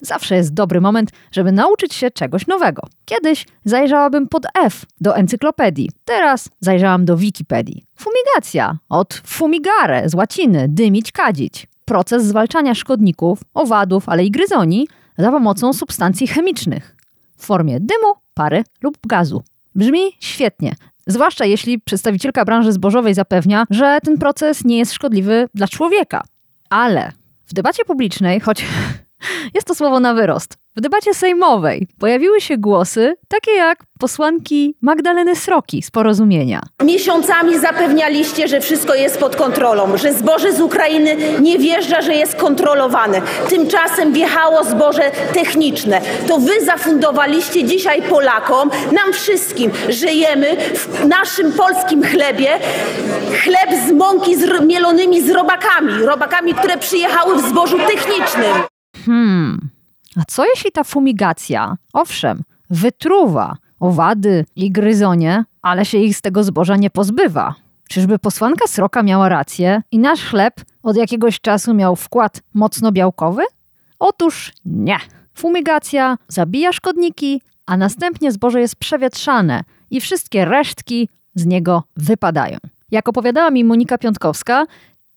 Zawsze 0.02 0.36
jest 0.36 0.54
dobry 0.54 0.82
moment, 0.82 1.12
żeby 1.32 1.52
nauczyć 1.52 1.94
się 1.94 2.12
czegoś 2.12 2.48
nowego. 2.48 2.88
Kiedyś 3.06 3.46
zajrzałabym 3.66 4.28
pod 4.28 4.46
F 4.64 4.86
do 5.02 5.16
encyklopedii, 5.16 5.90
teraz 6.06 6.50
zajrzałam 6.60 7.06
do 7.06 7.18
Wikipedii. 7.18 7.84
Fumigacja 7.96 8.78
od 8.90 9.14
fumigare 9.14 10.10
z 10.10 10.16
łaciny 10.16 10.66
dymić, 10.70 11.12
kadzić. 11.12 11.68
Proces 11.86 12.26
zwalczania 12.26 12.76
szkodników, 12.76 13.40
owadów, 13.54 14.10
ale 14.10 14.26
i 14.26 14.32
gryzoni 14.32 14.88
za 15.18 15.32
pomocą 15.32 15.74
substancji 15.74 16.28
chemicznych 16.28 16.96
w 17.38 17.46
formie 17.46 17.80
dymu, 17.80 18.14
pary 18.34 18.64
lub 18.82 18.98
gazu. 19.08 19.44
Brzmi 19.76 20.00
świetnie, 20.20 20.76
zwłaszcza 21.08 21.46
jeśli 21.46 21.80
przedstawicielka 21.80 22.46
branży 22.46 22.72
zbożowej 22.72 23.14
zapewnia, 23.14 23.66
że 23.70 24.00
ten 24.04 24.18
proces 24.18 24.66
nie 24.66 24.78
jest 24.78 24.94
szkodliwy 24.94 25.50
dla 25.54 25.68
człowieka. 25.68 26.24
Ale 26.70 27.12
w 27.46 27.54
debacie 27.54 27.86
publicznej, 27.86 28.40
choć 28.40 28.66
jest 29.54 29.68
to 29.68 29.76
słowo 29.76 30.00
na 30.00 30.14
wyrost. 30.14 30.58
W 30.78 30.82
debacie 30.82 31.14
sejmowej 31.14 31.88
pojawiły 32.00 32.42
się 32.42 32.58
głosy 32.58 33.16
takie 33.28 33.52
jak 33.52 33.80
posłanki 34.00 34.76
Magdaleny 34.82 35.36
Sroki 35.36 35.82
z 35.82 35.92
Porozumienia. 35.92 36.62
Miesiącami 36.84 37.60
zapewnialiście, 37.60 38.48
że 38.48 38.62
wszystko 38.62 38.96
jest 38.96 39.20
pod 39.20 39.36
kontrolą, 39.36 39.98
że 39.98 40.14
zboże 40.14 40.54
z 40.54 40.62
Ukrainy 40.62 41.18
nie 41.42 41.60
wjeżdża, 41.60 42.02
że 42.02 42.14
jest 42.14 42.36
kontrolowane. 42.36 43.22
Tymczasem 43.50 44.14
wjechało 44.14 44.64
zboże 44.64 45.12
techniczne. 45.34 46.02
To 46.28 46.38
wy 46.38 46.66
zafundowaliście 46.66 47.64
dzisiaj 47.64 48.02
Polakom, 48.02 48.70
nam 48.92 49.14
wszystkim, 49.14 49.72
że 49.90 50.14
jemy 50.14 50.56
w 50.76 51.06
naszym 51.08 51.52
polskim 51.52 52.04
chlebie 52.04 52.50
chleb 53.44 53.70
z 53.88 53.92
mąki 53.92 54.36
z 54.36 54.66
mielonymi 54.66 55.22
z 55.22 55.30
robakami. 55.30 55.94
Robakami, 55.94 56.54
które 56.54 56.78
przyjechały 56.78 57.36
w 57.36 57.50
zbożu 57.50 57.78
technicznym. 57.78 58.75
Hmm, 59.06 59.70
a 60.16 60.26
co 60.28 60.46
jeśli 60.46 60.72
ta 60.72 60.84
fumigacja, 60.84 61.78
owszem, 61.94 62.44
wytruwa 62.70 63.58
owady 63.80 64.46
i 64.56 64.72
gryzonie, 64.72 65.44
ale 65.62 65.86
się 65.86 65.98
ich 65.98 66.18
z 66.18 66.22
tego 66.22 66.44
zboża 66.44 66.76
nie 66.76 66.90
pozbywa? 66.90 67.56
Czyżby 67.90 68.20
posłanka 68.20 68.68
Sroka 68.68 69.04
miała 69.04 69.30
rację 69.30 69.82
i 69.92 70.00
nasz 70.00 70.24
chleb 70.24 70.54
od 70.84 70.98
jakiegoś 70.98 71.42
czasu 71.42 71.74
miał 71.74 71.96
wkład 71.96 72.42
mocno 72.54 72.92
białkowy? 72.92 73.44
Otóż 74.00 74.54
nie. 74.66 74.98
Fumigacja 75.36 76.18
zabija 76.28 76.74
szkodniki, 76.74 77.42
a 77.66 77.78
następnie 77.78 78.32
zboże 78.32 78.62
jest 78.62 78.76
przewietrzane 78.76 79.64
i 79.92 80.02
wszystkie 80.02 80.46
resztki 80.46 81.10
z 81.36 81.46
niego 81.46 81.84
wypadają. 81.98 82.58
Jak 82.92 83.10
opowiadała 83.10 83.52
mi 83.52 83.64
Monika 83.64 83.98
Piątkowska, 83.98 84.66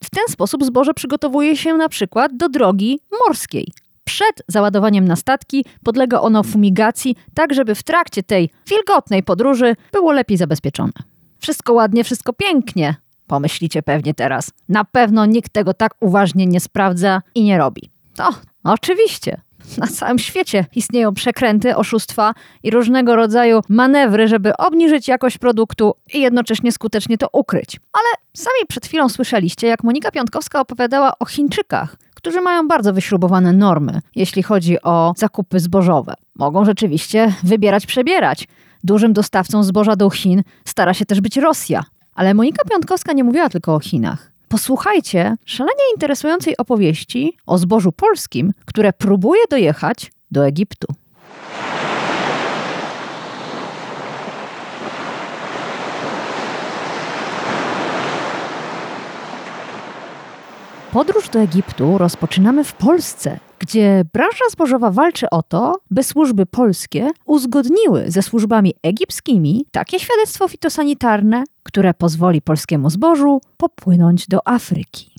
w 0.05 0.11
ten 0.11 0.29
sposób 0.29 0.65
zboże 0.65 0.95
przygotowuje 0.95 1.57
się 1.57 1.75
na 1.75 1.89
przykład 1.89 2.37
do 2.37 2.49
drogi 2.49 3.01
morskiej. 3.27 3.73
Przed 4.05 4.43
załadowaniem 4.49 5.05
na 5.05 5.17
statki 5.17 5.65
podlega 5.85 6.21
ono 6.21 6.43
fumigacji, 6.43 7.17
tak 7.35 7.55
żeby 7.55 7.75
w 7.75 7.83
trakcie 7.83 8.23
tej 8.23 8.51
wilgotnej 8.69 9.23
podróży 9.23 9.77
było 9.93 10.13
lepiej 10.13 10.37
zabezpieczone. 10.37 10.93
Wszystko 11.39 11.73
ładnie, 11.73 12.05
wszystko 12.05 12.33
pięknie, 12.33 12.95
pomyślicie 13.27 13.83
pewnie 13.83 14.15
teraz. 14.15 14.51
Na 14.69 14.85
pewno 14.85 15.27
nikt 15.27 15.53
tego 15.53 15.75
tak 15.75 15.95
uważnie 16.01 16.47
nie 16.47 16.61
sprawdza 16.61 17.23
i 17.35 17.43
nie 17.43 17.59
robi. 17.59 17.91
To 18.15 18.29
oczywiście. 18.65 19.41
Na 19.77 19.87
całym 19.87 20.19
świecie 20.19 20.65
istnieją 20.75 21.15
przekręty, 21.15 21.77
oszustwa 21.77 22.35
i 22.63 22.71
różnego 22.71 23.17
rodzaju 23.17 23.61
manewry, 23.69 24.29
żeby 24.29 24.57
obniżyć 24.57 25.09
jakość 25.09 25.39
produktu 25.39 25.95
i 26.15 26.21
jednocześnie 26.21 26.73
skutecznie 26.73 27.19
to 27.19 27.29
ukryć. 27.33 27.81
Ale 27.93 28.27
sami 28.35 28.67
przed 28.69 28.87
chwilą 28.87 29.09
słyszeliście, 29.09 29.67
jak 29.67 29.85
Monika 29.85 30.11
Piątkowska 30.11 30.61
opowiadała 30.61 31.13
o 31.19 31.25
Chińczykach, 31.25 31.97
którzy 32.15 32.41
mają 32.41 32.69
bardzo 32.69 32.93
wyśrubowane 32.93 33.53
normy, 33.53 34.01
jeśli 34.15 34.43
chodzi 34.43 34.83
o 34.83 35.13
zakupy 35.17 35.61
zbożowe. 35.61 36.15
Mogą 36.35 36.65
rzeczywiście 36.65 37.35
wybierać, 37.43 37.87
przebierać. 37.87 38.49
Dużym 38.85 39.13
dostawcą 39.13 39.63
zboża 39.63 39.97
do 39.97 40.11
Chin 40.11 40.43
stara 40.65 40.95
się 40.95 41.07
też 41.07 41.21
być 41.21 41.37
Rosja. 41.37 41.85
Ale 42.15 42.35
Monika 42.35 42.65
Piątkowska 42.71 43.13
nie 43.13 43.25
mówiła 43.25 43.49
tylko 43.49 43.75
o 43.75 43.81
Chinach. 43.81 44.33
Posłuchajcie 44.49 45.37
szalenie 45.45 45.83
interesującej 45.95 46.57
opowieści 46.57 47.37
o 47.47 47.59
zbożu 47.59 47.93
polskim, 47.93 48.53
które 48.67 48.93
próbuje 48.93 49.41
dojechać 49.51 50.13
do 50.31 50.47
Egiptu. 50.47 50.87
Podróż 60.93 61.29
do 61.29 61.39
Egiptu 61.39 61.99
rozpoczynamy 61.99 62.65
w 62.65 62.73
Polsce, 62.73 63.41
gdzie 63.59 64.05
branża 64.13 64.45
zbożowa 64.51 64.91
walczy 64.91 65.31
o 65.31 65.43
to, 65.43 65.81
by 65.91 66.03
służby 66.03 66.47
polskie 66.47 67.11
uzgodniły 67.25 68.11
ze 68.11 68.23
służbami 68.23 68.75
egipskimi 68.83 69.67
takie 69.71 70.01
świadectwo 70.01 70.49
fitosanitarne, 70.49 71.45
które 71.63 71.95
pozwoli 71.95 72.43
polskiemu 72.43 72.91
zbożu 72.91 73.41
popłynąć 73.57 74.27
do 74.27 74.49
Afryki. 74.49 75.11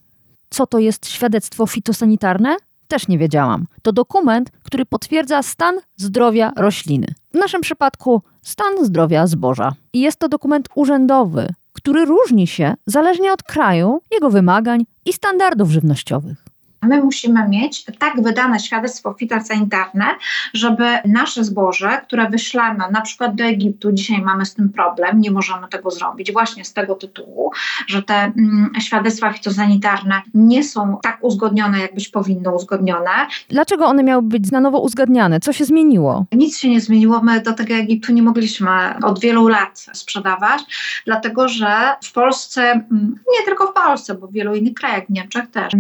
Co 0.50 0.67
to 0.67 0.79
jest 0.79 1.10
świadectwo 1.10 1.67
fitosanitarne? 1.67 2.55
Też 2.88 3.08
nie 3.08 3.17
wiedziałam. 3.17 3.65
To 3.81 3.91
dokument, 3.91 4.51
który 4.63 4.86
potwierdza 4.86 5.43
stan 5.43 5.75
zdrowia 5.98 6.51
rośliny. 6.58 7.08
W 7.31 7.38
naszym 7.38 7.62
przypadku 7.62 8.22
stan 8.41 8.86
zdrowia 8.86 9.27
zboża. 9.27 9.74
I 9.93 10.00
jest 10.00 10.19
to 10.19 10.29
dokument 10.29 10.69
urzędowy, 10.75 11.48
który 11.74 12.05
różni 12.05 12.48
się 12.48 12.74
zależnie 12.86 13.34
od 13.34 13.43
kraju, 13.43 14.01
jego 14.12 14.29
wymagań 14.29 14.86
i 15.05 15.13
standardów 15.13 15.69
żywnościowych. 15.69 16.49
My 16.81 17.03
musimy 17.03 17.48
mieć 17.50 17.86
tak 18.00 18.21
wydane 18.21 18.59
świadectwo 18.59 19.13
fitosanitarne, 19.13 20.05
żeby 20.53 20.86
nasze 21.05 21.43
zboże, 21.43 22.01
które 22.03 22.29
wyślemy 22.29 22.83
na 22.91 23.01
przykład 23.01 23.36
do 23.36 23.43
Egiptu, 23.43 23.91
dzisiaj 23.91 24.21
mamy 24.21 24.45
z 24.45 24.55
tym 24.55 24.69
problem, 24.69 25.21
nie 25.21 25.31
możemy 25.31 25.67
tego 25.67 25.91
zrobić 25.91 26.31
właśnie 26.31 26.65
z 26.65 26.74
tego 26.74 26.95
tytułu, 26.95 27.51
że 27.88 28.03
te 28.03 28.15
mm, 28.15 28.71
świadectwa 28.79 29.33
fitosanitarne 29.33 30.21
nie 30.33 30.63
są 30.63 30.98
tak 31.03 31.17
uzgodnione, 31.21 31.79
jak 31.79 31.95
być 31.95 32.09
powinny 32.09 32.55
uzgodnione. 32.55 33.12
Dlaczego 33.50 33.86
one 33.86 34.03
miały 34.03 34.21
być 34.21 34.51
na 34.51 34.59
nowo 34.59 34.79
uzgadniane? 34.79 35.39
Co 35.39 35.53
się 35.53 35.65
zmieniło? 35.65 36.25
Nic 36.31 36.57
się 36.57 36.69
nie 36.69 36.81
zmieniło. 36.81 37.21
My 37.24 37.41
do 37.41 37.53
tego 37.53 37.74
Egiptu 37.74 38.13
nie 38.13 38.24
mogliśmy 38.24 38.69
od 39.03 39.19
wielu 39.19 39.48
lat 39.48 39.86
sprzedawać, 39.93 40.62
dlatego 41.05 41.48
że 41.48 41.95
w 42.03 42.13
Polsce, 42.13 42.62
mm, 42.62 43.19
nie 43.39 43.45
tylko 43.45 43.67
w 43.67 43.74
Polsce, 43.74 44.15
bo 44.15 44.27
w 44.27 44.31
wielu 44.31 44.55
innych 44.55 44.74
krajach, 44.74 45.05
w 45.05 45.09
Niemczech 45.09 45.48
też, 45.48 45.74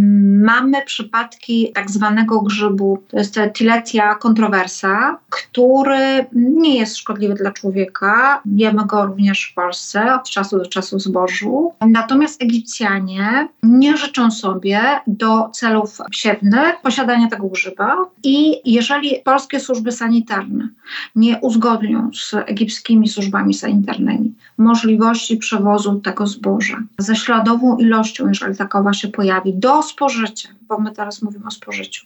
mamy 0.43 0.81
przypadki 0.89 1.71
tak 1.75 1.91
zwanego 1.91 2.41
grzybu, 2.41 3.03
to 3.07 3.17
jest 3.17 3.39
Tiletia 3.53 4.15
controversa, 4.15 5.17
który 5.29 6.25
nie 6.33 6.77
jest 6.77 6.97
szkodliwy 6.97 7.33
dla 7.33 7.51
człowieka. 7.51 8.41
Jemy 8.45 8.85
go 8.85 9.05
również 9.05 9.49
w 9.51 9.53
Polsce 9.53 10.15
od 10.15 10.29
czasu 10.29 10.57
do 10.57 10.65
czasu 10.65 10.97
w 10.97 11.01
zbożu. 11.01 11.73
Natomiast 11.81 12.43
Egipcjanie 12.43 13.47
nie 13.63 13.97
życzą 13.97 14.31
sobie 14.31 14.81
do 15.07 15.49
celów 15.49 15.97
siewnych 16.11 16.81
posiadania 16.83 17.27
tego 17.27 17.47
grzyba 17.47 17.97
i 18.23 18.61
jeżeli 18.73 19.15
polskie 19.23 19.59
służby 19.59 19.91
sanitarne 19.91 20.67
nie 21.15 21.37
uzgodnią 21.41 22.09
z 22.13 22.33
egipskimi 22.33 23.09
służbami 23.09 23.53
sanitarnymi 23.53 24.33
możliwości 24.59 25.37
przewozu 25.37 25.99
tego 25.99 26.27
zboża 26.27 26.83
ze 26.97 27.15
śladową 27.15 27.77
ilością, 27.77 28.27
jeżeli 28.27 28.57
takowa 28.57 28.93
się 28.93 29.07
pojawi, 29.07 29.53
do 29.53 29.81
spożycia, 29.81 30.49
bo 30.61 30.79
my 30.79 30.91
teraz 30.91 31.21
mówimy 31.21 31.45
o 31.45 31.51
spożyciu, 31.51 32.05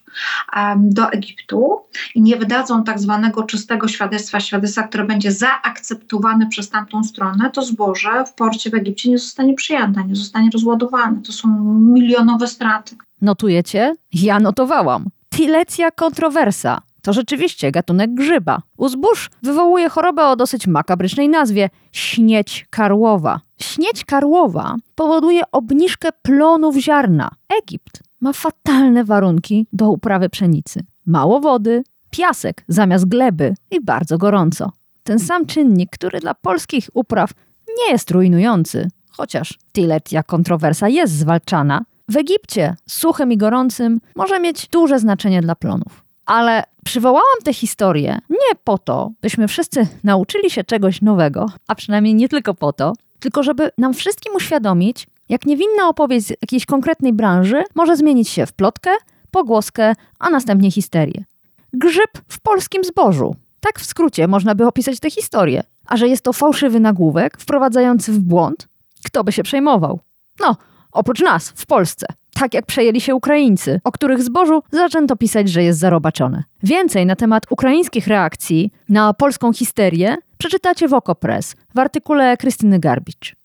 do 0.75 1.10
Egiptu 1.10 1.81
i 2.15 2.22
nie 2.22 2.36
wydadzą 2.36 2.83
tak 2.83 3.00
zwanego 3.00 3.43
czystego 3.43 3.88
świadectwa, 3.88 4.39
świadectwa, 4.39 4.83
które 4.83 5.03
będzie 5.03 5.31
zaakceptowane 5.31 6.48
przez 6.48 6.69
tamtą 6.69 7.03
stronę, 7.03 7.50
to 7.53 7.62
zboże 7.62 8.25
w 8.27 8.33
porcie 8.33 8.69
w 8.69 8.74
Egipcie 8.74 9.10
nie 9.10 9.17
zostanie 9.17 9.53
przyjęte, 9.53 10.03
nie 10.03 10.15
zostanie 10.15 10.50
rozładowane. 10.53 11.22
To 11.22 11.31
są 11.31 11.48
milionowe 11.79 12.48
straty. 12.48 12.95
Notujecie? 13.22 13.95
Ja 14.13 14.39
notowałam. 14.39 15.05
Tilecia 15.36 15.91
kontrowersa. 15.91 16.81
To 17.03 17.13
rzeczywiście 17.13 17.72
gatunek 17.72 18.13
grzyba. 18.13 18.62
U 18.77 18.89
zbóż 18.89 19.29
wywołuje 19.41 19.89
chorobę 19.89 20.25
o 20.27 20.36
dosyć 20.36 20.67
makabrycznej 20.67 21.29
nazwie 21.29 21.69
śnieć 21.91 22.67
karłowa. 22.69 23.39
Śnieć 23.62 24.05
karłowa 24.05 24.75
powoduje 24.95 25.41
obniżkę 25.51 26.10
plonów 26.22 26.77
ziarna. 26.77 27.29
Egipt 27.62 28.03
ma 28.19 28.33
fatalne 28.33 29.03
warunki 29.03 29.67
do 29.74 29.89
uprawy 29.89 30.29
pszenicy. 30.29 30.83
Mało 31.05 31.39
wody, 31.39 31.83
piasek 32.10 32.63
zamiast 32.67 33.05
gleby 33.05 33.55
i 33.72 33.81
bardzo 33.81 34.17
gorąco. 34.17 34.72
Ten 35.03 35.19
sam 35.19 35.45
czynnik, 35.45 35.89
który 35.91 36.19
dla 36.19 36.33
polskich 36.33 36.89
upraw 36.93 37.31
nie 37.77 37.91
jest 37.91 38.12
rujnujący, 38.12 38.88
chociaż 39.10 39.60
tyletia 39.72 40.24
kontrowersa 40.24 40.89
jest 40.89 41.13
zwalczana, 41.13 41.86
w 42.10 42.17
Egipcie 42.17 42.75
suchym 42.89 43.31
i 43.31 43.38
gorącym 43.38 44.00
może 44.15 44.39
mieć 44.39 44.67
duże 44.67 45.00
znaczenie 45.00 45.41
dla 45.41 45.55
plonów. 45.55 46.03
Ale 46.25 46.63
przywołałam 46.86 47.42
tę 47.44 47.53
historię 47.53 48.20
nie 48.30 48.56
po 48.63 48.77
to, 48.77 49.12
byśmy 49.22 49.48
wszyscy 49.48 49.88
nauczyli 50.03 50.50
się 50.50 50.63
czegoś 50.63 51.01
nowego, 51.01 51.46
a 51.68 51.75
przynajmniej 51.75 52.15
nie 52.15 52.30
tylko 52.30 52.53
po 52.53 52.74
to, 52.74 52.94
tylko 53.20 53.44
żeby 53.44 53.72
nam 53.77 53.94
wszystkim 53.94 54.36
uświadomić, 54.36 55.08
jak 55.30 55.46
niewinna 55.46 55.88
opowieść 55.88 56.27
z 56.27 56.30
jakiejś 56.30 56.65
konkretnej 56.65 57.13
branży 57.13 57.63
może 57.75 57.98
zmienić 57.98 58.30
się 58.30 58.46
w 58.46 58.53
plotkę, 58.53 58.89
pogłoskę, 59.32 59.94
a 60.20 60.30
następnie 60.30 60.72
histerię. 60.72 61.24
Grzyb 61.74 62.12
w 62.27 62.39
polskim 62.39 62.84
zbożu. 62.84 63.36
Tak 63.60 63.80
w 63.80 63.86
skrócie 63.86 64.27
można 64.27 64.56
by 64.56 64.68
opisać 64.68 65.00
tę 65.00 65.10
historię. 65.12 65.63
A 65.86 65.98
że 65.98 66.08
jest 66.08 66.24
to 66.24 66.34
fałszywy 66.34 66.80
nagłówek 66.80 67.38
wprowadzający 67.38 68.12
w 68.12 68.20
błąd, 68.20 68.68
kto 69.06 69.24
by 69.24 69.32
się 69.32 69.44
przejmował? 69.44 70.00
No, 70.39 70.56
oprócz 70.93 71.21
nas, 71.21 71.50
w 71.55 71.65
Polsce. 71.65 72.05
Tak 72.33 72.53
jak 72.53 72.65
przejęli 72.65 73.01
się 73.01 73.15
Ukraińcy, 73.15 73.81
o 73.83 73.91
których 73.91 74.23
zbożu 74.23 74.63
zaczęto 74.71 75.15
pisać, 75.15 75.50
że 75.50 75.63
jest 75.63 75.79
zarobaczone. 75.79 76.43
Więcej 76.63 77.05
na 77.05 77.15
temat 77.15 77.43
ukraińskich 77.50 78.07
reakcji 78.07 78.71
na 78.89 79.13
polską 79.13 79.53
histerię 79.53 80.17
przeczytacie 80.38 80.88
w 80.88 80.93
Okopres 80.93 81.55
w 81.75 81.79
artykule 81.79 82.38
Krystyny 82.38 82.79
Garbicz. 82.79 83.35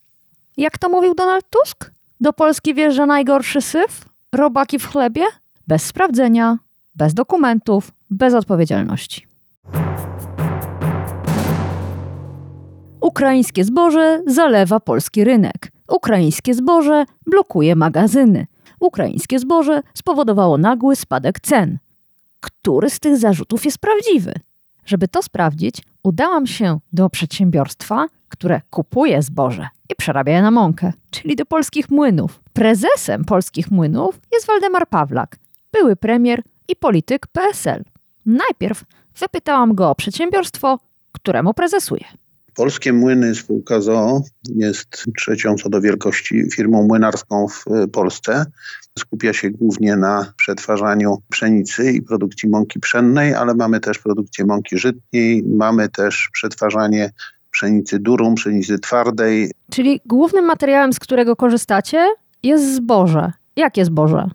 Jak 0.56 0.78
to 0.78 0.88
mówił 0.88 1.14
Donald 1.14 1.44
Tusk? 1.50 1.90
Do 2.20 2.32
Polski 2.32 2.74
wjeżdża 2.74 3.06
najgorszy 3.06 3.60
syf? 3.60 4.04
Robaki 4.32 4.78
w 4.78 4.86
chlebie? 4.86 5.22
Bez 5.66 5.82
sprawdzenia, 5.82 6.58
bez 6.94 7.14
dokumentów, 7.14 7.92
bez 8.10 8.34
odpowiedzialności. 8.34 9.26
Ukraińskie 13.00 13.64
zboże 13.64 14.22
zalewa 14.26 14.80
polski 14.80 15.24
rynek. 15.24 15.70
Ukraińskie 15.88 16.54
zboże 16.54 17.04
blokuje 17.26 17.76
magazyny. 17.76 18.46
Ukraińskie 18.80 19.38
zboże 19.38 19.82
spowodowało 19.94 20.58
nagły 20.58 20.96
spadek 20.96 21.40
cen. 21.40 21.78
Który 22.40 22.90
z 22.90 23.00
tych 23.00 23.16
zarzutów 23.16 23.64
jest 23.64 23.78
prawdziwy? 23.78 24.32
Żeby 24.86 25.08
to 25.08 25.22
sprawdzić, 25.22 25.82
udałam 26.02 26.46
się 26.46 26.78
do 26.92 27.10
przedsiębiorstwa, 27.10 28.06
które 28.28 28.60
kupuje 28.70 29.22
zboże 29.22 29.68
i 29.90 29.94
przerabia 29.94 30.32
je 30.32 30.42
na 30.42 30.50
mąkę, 30.50 30.92
czyli 31.10 31.36
do 31.36 31.46
polskich 31.46 31.90
młynów. 31.90 32.40
Prezesem 32.52 33.24
polskich 33.24 33.70
młynów 33.70 34.20
jest 34.32 34.46
Waldemar 34.46 34.88
Pawlak, 34.88 35.36
były 35.72 35.96
premier 35.96 36.42
i 36.68 36.76
polityk 36.76 37.26
PSL. 37.26 37.84
Najpierw 38.26 38.84
wypytałam 39.18 39.74
go 39.74 39.90
o 39.90 39.94
przedsiębiorstwo, 39.94 40.78
któremu 41.12 41.54
prezesuje. 41.54 42.04
Polskie 42.58 42.92
Młyny 42.92 43.34
spółka 43.34 43.80
ZOO 43.80 44.22
jest 44.56 45.04
trzecią 45.16 45.54
co 45.54 45.68
do 45.68 45.80
wielkości 45.80 46.50
firmą 46.50 46.82
młynarską 46.82 47.48
w 47.48 47.66
y, 47.66 47.88
Polsce. 47.88 48.44
Skupia 48.98 49.32
się 49.32 49.50
głównie 49.50 49.96
na 49.96 50.32
przetwarzaniu 50.36 51.18
pszenicy 51.28 51.92
i 51.92 52.02
produkcji 52.02 52.48
mąki 52.48 52.80
pszennej, 52.80 53.34
ale 53.34 53.54
mamy 53.54 53.80
też 53.80 53.98
produkcję 53.98 54.44
mąki 54.44 54.78
żytniej, 54.78 55.42
mamy 55.42 55.88
też 55.88 56.28
przetwarzanie 56.32 57.10
pszenicy 57.50 57.98
durum, 57.98 58.34
pszenicy 58.34 58.78
twardej. 58.78 59.50
Czyli 59.70 60.00
głównym 60.06 60.44
materiałem, 60.44 60.92
z 60.92 60.98
którego 60.98 61.36
korzystacie, 61.36 62.06
jest 62.42 62.74
zboże. 62.74 63.32
Jakie 63.56 63.84
zboże? 63.84 64.30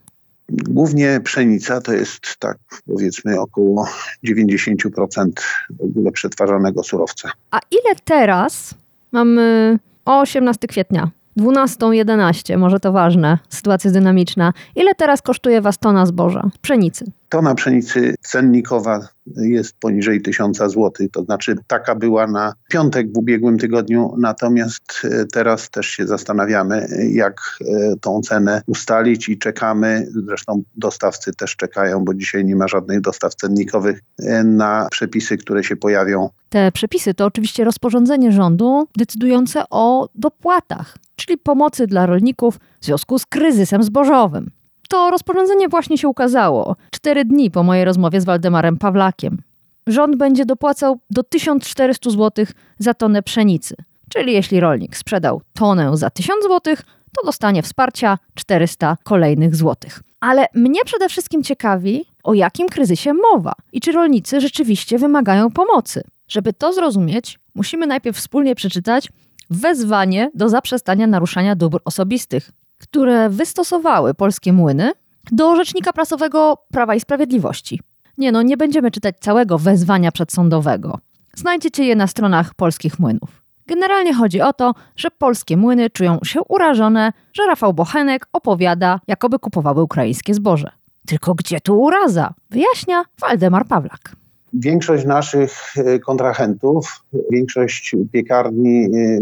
Głównie 0.54 1.20
pszenica 1.24 1.82
to 1.82 1.94
jest 1.94 2.38
tak 2.40 2.58
powiedzmy 2.86 3.40
około 3.40 3.88
90% 4.28 5.32
w 5.70 5.82
ogóle 5.82 6.12
przetwarzanego 6.12 6.84
surowca. 6.84 7.32
A 7.52 7.60
ile 7.72 7.96
teraz 8.04 8.74
mamy 9.12 9.80
o 10.06 10.20
18 10.20 10.68
kwietnia? 10.68 11.12
12.11, 11.38 12.58
może 12.58 12.80
to 12.80 12.92
ważne, 12.92 13.38
sytuacja 13.50 13.92
dynamiczna. 13.92 14.54
Ile 14.76 14.96
teraz 14.96 15.22
kosztuje 15.22 15.62
Was 15.62 15.78
tona 15.78 16.06
zboża, 16.06 16.50
pszenicy? 16.62 17.06
Tona 17.34 17.56
pszenicy 17.56 18.16
cennikowa 18.22 19.08
jest 19.36 19.80
poniżej 19.80 20.22
1000 20.22 20.58
zł, 20.58 20.92
to 21.12 21.24
znaczy 21.24 21.56
taka 21.68 21.96
była 21.96 22.28
na 22.28 22.54
piątek 22.70 23.14
w 23.14 23.18
ubiegłym 23.18 23.58
tygodniu, 23.58 24.16
natomiast 24.18 25.02
e, 25.04 25.26
teraz 25.26 25.70
też 25.70 25.88
się 25.88 26.08
zastanawiamy, 26.08 26.88
jak 27.12 27.42
e, 27.62 27.96
tą 28.02 28.22
cenę 28.22 28.62
ustalić 28.68 29.30
i 29.30 29.38
czekamy, 29.38 30.08
zresztą 30.26 30.64
dostawcy 30.76 31.34
też 31.34 31.56
czekają, 31.56 32.06
bo 32.06 32.14
dzisiaj 32.14 32.46
nie 32.46 32.56
ma 32.56 32.68
żadnych 32.68 33.02
dostaw 33.02 33.36
cennikowych 33.36 34.02
e, 34.20 34.44
na 34.44 34.88
przepisy, 34.92 35.38
które 35.38 35.64
się 35.64 35.76
pojawią. 35.76 36.30
Te 36.50 36.72
przepisy 36.72 37.14
to 37.14 37.26
oczywiście 37.26 37.64
rozporządzenie 37.64 38.32
rządu 38.32 38.88
decydujące 38.98 39.64
o 39.70 40.10
dopłatach, 40.16 40.98
czyli 41.16 41.38
pomocy 41.38 41.88
dla 41.88 42.06
rolników 42.06 42.60
w 42.82 42.86
związku 42.86 43.20
z 43.20 43.26
kryzysem 43.26 43.84
zbożowym. 43.84 44.52
To 44.94 45.12
rozporządzenie 45.12 45.70
właśnie 45.70 45.98
się 45.98 46.08
ukazało, 46.08 46.76
cztery 46.92 47.26
dni 47.26 47.52
po 47.52 47.64
mojej 47.64 47.86
rozmowie 47.86 48.22
z 48.22 48.26
Waldemarem 48.26 48.78
Pawlakiem. 48.78 49.42
Rząd 49.88 50.16
będzie 50.16 50.46
dopłacał 50.46 51.00
do 51.10 51.24
1400 51.24 52.10
zł 52.10 52.46
za 52.80 52.94
tonę 52.94 53.24
pszenicy. 53.24 53.76
Czyli 54.10 54.34
jeśli 54.34 54.60
rolnik 54.60 54.98
sprzedał 54.98 55.42
tonę 55.54 55.98
za 55.98 56.10
1000 56.10 56.44
zł, 56.44 56.76
to 57.18 57.26
dostanie 57.26 57.64
wsparcia 57.64 58.18
400 58.36 58.98
kolejnych 59.04 59.56
złotych. 59.56 60.02
Ale 60.20 60.46
mnie 60.56 60.80
przede 60.86 61.10
wszystkim 61.10 61.44
ciekawi, 61.44 62.06
o 62.24 62.34
jakim 62.34 62.70
kryzysie 62.70 63.14
mowa 63.14 63.54
i 63.72 63.82
czy 63.82 63.92
rolnicy 63.92 64.42
rzeczywiście 64.42 64.98
wymagają 64.98 65.52
pomocy. 65.52 66.04
Żeby 66.28 66.54
to 66.54 66.74
zrozumieć, 66.74 67.40
musimy 67.56 67.88
najpierw 67.88 68.18
wspólnie 68.18 68.56
przeczytać 68.56 69.10
wezwanie 69.50 70.32
do 70.36 70.50
zaprzestania 70.50 71.08
naruszania 71.08 71.56
dóbr 71.56 71.80
osobistych 71.86 72.52
które 72.84 73.30
wystosowały 73.30 74.14
polskie 74.14 74.54
młyny 74.54 74.92
do 75.32 75.56
rzecznika 75.56 75.94
prasowego 75.94 76.58
Prawa 76.72 76.96
i 76.96 77.00
Sprawiedliwości. 77.00 77.82
Nie 78.18 78.32
no, 78.32 78.42
nie 78.42 78.58
będziemy 78.58 78.92
czytać 78.92 79.16
całego 79.20 79.58
wezwania 79.58 80.12
przedsądowego. 80.12 81.00
Znajdziecie 81.36 81.84
je 81.86 81.96
na 81.96 82.08
stronach 82.08 82.54
polskich 82.54 83.00
młynów. 83.00 83.44
Generalnie 83.68 84.14
chodzi 84.14 84.42
o 84.42 84.54
to, 84.54 84.74
że 84.96 85.12
polskie 85.12 85.58
młyny 85.58 85.90
czują 85.90 86.20
się 86.24 86.42
urażone, 86.50 87.14
że 87.34 87.46
Rafał 87.46 87.74
Bochenek 87.74 88.28
opowiada, 88.34 89.00
jakoby 89.08 89.40
kupowały 89.40 89.84
ukraińskie 89.84 90.34
zboże. 90.34 90.72
Tylko 91.08 91.36
gdzie 91.36 91.62
tu 91.62 91.82
uraza? 91.82 92.34
Wyjaśnia 92.50 93.04
Waldemar 93.20 93.68
Pawlak 93.68 94.23
większość 94.54 95.06
naszych 95.06 95.78
e, 95.78 96.00
kontrahentów, 96.00 97.04
większość 97.32 97.96
piekarni, 98.12 98.86
e, 98.86 99.20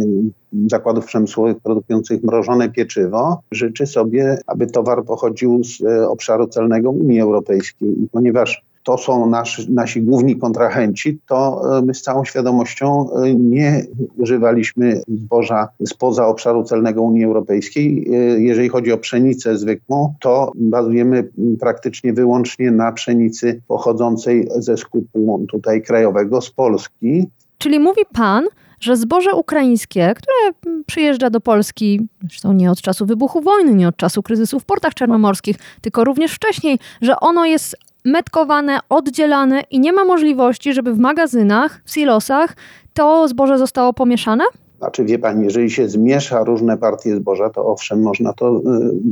zakładów 0.67 1.05
przemysłowych 1.05 1.59
produkujących 1.59 2.23
mrożone 2.23 2.69
pieczywo 2.69 3.41
życzy 3.51 3.85
sobie, 3.87 4.37
aby 4.47 4.67
towar 4.67 5.05
pochodził 5.05 5.63
z 5.63 5.81
e, 5.81 6.09
obszaru 6.09 6.47
celnego 6.47 6.91
Unii 6.91 7.21
Europejskiej. 7.21 7.95
Ponieważ 8.11 8.65
to 8.83 8.97
są 8.97 9.29
nasz, 9.29 9.67
nasi 9.67 10.01
główni 10.01 10.35
kontrahenci, 10.35 11.19
to 11.27 11.61
e, 11.77 11.81
my 11.81 11.93
z 11.93 12.01
całą 12.01 12.25
świadomością 12.25 13.09
e, 13.11 13.35
nie 13.35 13.85
używaliśmy 14.17 15.01
zboża 15.07 15.67
spoza 15.85 16.27
obszaru 16.27 16.63
celnego 16.63 17.01
Unii 17.01 17.25
Europejskiej. 17.25 18.07
E, 18.09 18.15
jeżeli 18.39 18.69
chodzi 18.69 18.91
o 18.91 18.97
pszenicę 18.97 19.57
zwykłą, 19.57 20.13
to 20.19 20.51
bazujemy 20.55 21.29
praktycznie 21.59 22.13
wyłącznie 22.13 22.71
na 22.71 22.91
pszenicy 22.91 23.61
pochodzącej 23.67 24.47
ze 24.55 24.77
skupu 24.77 25.45
tutaj 25.49 25.81
krajowego 25.81 26.41
z 26.41 26.51
Polski. 26.51 27.27
Czyli 27.57 27.79
mówi 27.79 28.01
pan, 28.13 28.45
że 28.79 28.97
zboże 28.97 29.35
ukraińskie, 29.35 30.13
które 30.15 30.73
przyjeżdża 30.85 31.29
do 31.29 31.41
Polski, 31.41 32.07
zresztą 32.21 32.53
nie 32.53 32.71
od 32.71 32.81
czasu 32.81 33.05
wybuchu 33.05 33.41
wojny, 33.41 33.73
nie 33.73 33.87
od 33.87 33.97
czasu 33.97 34.23
kryzysu 34.23 34.59
w 34.59 34.65
portach 34.65 34.93
czarnomorskich, 34.93 35.55
tylko 35.81 36.03
również 36.03 36.33
wcześniej, 36.33 36.79
że 37.01 37.19
ono 37.19 37.45
jest 37.45 37.75
metkowane, 38.05 38.79
oddzielane 38.89 39.61
i 39.71 39.79
nie 39.79 39.93
ma 39.93 40.05
możliwości, 40.05 40.73
żeby 40.73 40.93
w 40.93 40.99
magazynach, 40.99 41.81
w 41.85 41.91
silosach 41.91 42.55
to 42.93 43.27
zboże 43.27 43.57
zostało 43.57 43.93
pomieszane? 43.93 44.43
Znaczy 44.77 45.05
wie 45.05 45.19
pani, 45.19 45.43
jeżeli 45.43 45.71
się 45.71 45.89
zmiesza 45.89 46.43
różne 46.43 46.77
partie 46.77 47.15
zboża, 47.15 47.49
to 47.49 47.65
owszem, 47.65 48.01
można 48.01 48.33
to, 48.33 48.57
y, 48.57 48.61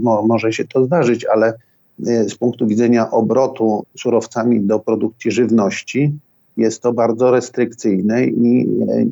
mo, 0.02 0.24
może 0.28 0.54
się 0.54 0.66
to 0.66 0.86
zdarzyć, 0.86 1.26
ale 1.26 1.54
y, 2.08 2.30
z 2.30 2.36
punktu 2.36 2.68
widzenia 2.68 3.12
obrotu 3.12 3.86
surowcami 3.98 4.62
do 4.62 4.80
produkcji 4.80 5.32
żywności 5.32 6.14
jest 6.58 6.82
to 6.82 6.94
bardzo 6.94 7.32
restrykcyjne 7.32 8.26
i 8.26 8.68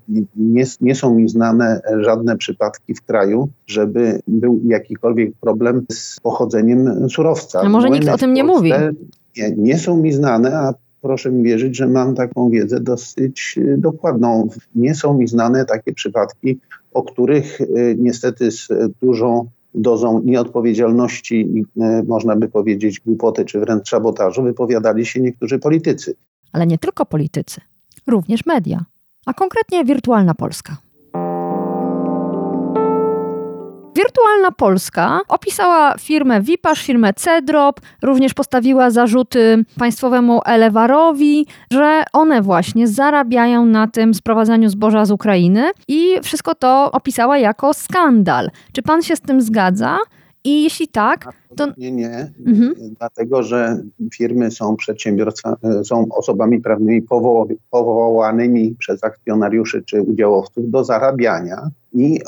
y, 0.10 0.26
nie, 0.38 0.64
nie 0.82 0.96
są 0.96 1.16
mi 1.16 1.30
znane 1.30 1.82
żadne 2.00 2.38
przypadki 2.38 2.94
w 2.94 3.02
kraju, 3.02 3.50
żeby 3.68 4.20
był 4.28 4.62
jakikolwiek 4.66 5.32
problem 5.42 5.86
z 5.92 6.20
pochodzeniem 6.20 7.10
surowca. 7.10 7.62
A 7.62 7.70
może 7.70 7.90
nikt 7.90 8.10
o 8.10 8.18
tym 8.18 8.34
nie 8.34 8.44
mówi? 8.44 8.72
Nie, 9.38 9.52
nie 9.58 9.78
są 9.78 9.98
mi 9.98 10.14
znane, 10.14 10.58
a 10.58 10.74
proszę 11.02 11.32
mi 11.32 11.44
wierzyć, 11.44 11.78
że 11.78 11.88
mam 11.88 12.16
taką 12.16 12.50
wiedzę 12.50 12.80
dosyć 12.80 13.56
y, 13.58 13.78
dokładną. 13.78 14.50
Nie 14.76 14.96
są 14.96 15.18
mi 15.18 15.28
znane 15.28 15.66
takie 15.66 15.94
przypadki, 15.94 16.60
o 16.94 17.04
których 17.04 17.62
y, 17.62 17.96
niestety 18.00 18.52
z 18.52 18.68
dużą 19.02 19.48
dozą 19.74 20.22
nieodpowiedzialności 20.22 21.36
i 21.36 21.66
można 22.08 22.36
by 22.36 22.50
powiedzieć 22.50 23.00
głupoty 23.00 23.46
czy 23.46 23.60
wręcz 23.60 23.90
sabotażu 23.90 24.44
wypowiadali 24.44 25.06
się 25.06 25.22
niektórzy 25.22 25.60
politycy. 25.60 26.16
Ale 26.52 26.68
nie 26.68 26.78
tylko 26.78 27.06
politycy, 27.06 27.62
również 28.08 28.46
media, 28.46 28.86
a 29.26 29.34
konkretnie 29.34 29.86
Wirtualna 29.86 30.34
Polska. 30.34 30.78
Wirtualna 33.98 34.52
Polska 34.52 35.22
opisała 35.28 35.94
firmę 36.00 36.42
Wipasz, 36.42 36.82
firmę 36.82 37.14
Cedrop, 37.14 37.82
również 38.02 38.34
postawiła 38.34 38.92
zarzuty 38.92 39.66
państwowemu 39.80 40.42
Elewarowi, 40.46 41.46
że 41.72 42.04
one 42.14 42.42
właśnie 42.42 42.88
zarabiają 42.88 43.66
na 43.66 43.88
tym 43.88 44.14
sprowadzaniu 44.14 44.70
zboża 44.70 45.06
z 45.06 45.12
Ukrainy 45.12 45.72
i 45.88 46.20
wszystko 46.24 46.56
to 46.56 46.92
opisała 46.92 47.38
jako 47.38 47.74
skandal. 47.74 48.50
Czy 48.74 48.82
pan 48.82 49.02
się 49.02 49.16
z 49.16 49.22
tym 49.22 49.42
zgadza? 49.42 49.98
I 50.48 50.64
jeśli 50.64 50.88
tak, 50.88 51.34
to. 51.56 51.68
Nie, 51.78 51.92
nie, 51.92 52.32
mhm. 52.46 52.76
dlatego 53.00 53.44
że 53.44 53.84
firmy 54.14 54.52
są 54.52 54.76
przedsiębiorstwami, 54.76 55.58
są 55.84 56.08
osobami 56.12 56.60
prawnymi 56.60 57.02
powołanymi 57.70 58.76
przez 58.80 59.04
akcjonariuszy 59.04 59.84
czy 59.84 60.02
udziałowców 60.02 60.72
do 60.72 60.84
zarabiania 60.84 61.70
i 61.94 62.20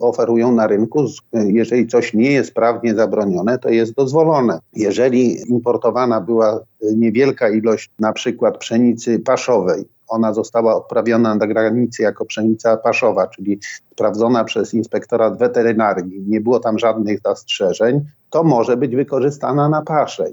oferują 0.00 0.52
na 0.52 0.66
rynku, 0.66 1.06
jeżeli 1.32 1.86
coś 1.86 2.14
nie 2.14 2.32
jest 2.32 2.54
prawnie 2.54 2.94
zabronione, 2.94 3.58
to 3.58 3.68
jest 3.68 3.94
dozwolone. 3.94 4.58
Jeżeli 4.72 5.50
importowana 5.50 6.20
była 6.20 6.60
niewielka 6.96 7.50
ilość 7.50 7.90
na 7.98 8.12
przykład 8.12 8.58
pszenicy 8.58 9.18
paszowej, 9.18 9.84
ona 10.12 10.32
została 10.32 10.76
odprawiona 10.76 11.34
na 11.34 11.46
granicy 11.46 12.02
jako 12.02 12.24
pszenica 12.24 12.76
paszowa, 12.76 13.26
czyli 13.26 13.58
sprawdzona 13.92 14.44
przez 14.44 14.74
inspektorat 14.74 15.38
weterynarii, 15.38 16.24
nie 16.26 16.40
było 16.40 16.60
tam 16.60 16.78
żadnych 16.78 17.20
zastrzeżeń, 17.20 18.00
to 18.30 18.44
może 18.44 18.76
być 18.76 18.96
wykorzystana 18.96 19.68
na 19.68 19.82
paszę. 19.82 20.24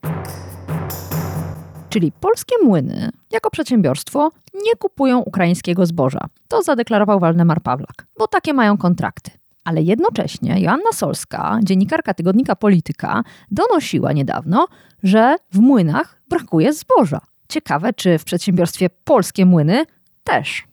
Czyli 1.90 2.12
polskie 2.12 2.56
młyny 2.64 3.10
jako 3.32 3.50
przedsiębiorstwo 3.50 4.30
nie 4.54 4.76
kupują 4.80 5.20
ukraińskiego 5.20 5.86
zboża. 5.86 6.26
To 6.48 6.62
zadeklarował 6.62 7.20
Waldemar 7.20 7.62
Pawlak, 7.62 8.08
bo 8.18 8.28
takie 8.28 8.54
mają 8.54 8.78
kontrakty. 8.78 9.32
Ale 9.64 9.82
jednocześnie 9.82 10.62
Joanna 10.62 10.92
Solska, 10.94 11.60
dziennikarka 11.64 12.14
tygodnika 12.14 12.56
Polityka, 12.56 13.24
donosiła 13.52 14.14
niedawno, 14.14 14.68
że 15.04 15.36
w 15.52 15.60
młynach 15.60 16.22
brakuje 16.30 16.74
zboża. 16.74 17.22
Ciekawe, 17.50 17.94
czy 17.94 18.20
w 18.20 18.24
przedsiębiorstwie 18.24 18.90
Polskie 19.04 19.46
Młyny 19.46 19.86
też. 20.24 20.64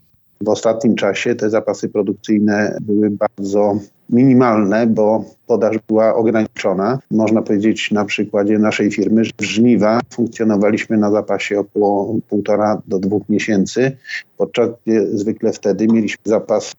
W 0.40 0.48
ostatnim 0.48 0.94
czasie 0.94 1.34
te 1.34 1.50
zapasy 1.50 1.88
produkcyjne 1.88 2.78
były 2.80 3.10
bardzo 3.10 3.78
minimalne, 4.10 4.86
bo 4.86 5.24
podaż 5.46 5.76
była 5.88 6.14
ograniczona. 6.14 6.98
Można 7.10 7.42
powiedzieć 7.42 7.90
na 7.90 8.04
przykładzie 8.04 8.58
naszej 8.58 8.90
firmy, 8.90 9.24
że 9.24 9.30
w 9.38 9.44
żniwa 9.44 10.00
funkcjonowaliśmy 10.10 10.96
na 10.96 11.10
zapasie 11.10 11.60
około 11.60 12.14
półtora 12.28 12.82
do 12.86 12.98
dwóch 12.98 13.28
miesięcy, 13.28 13.96
podczas 14.36 14.70
gdy 14.86 15.18
zwykle 15.18 15.52
wtedy 15.52 15.86
mieliśmy 15.88 16.22
zapas 16.24 16.74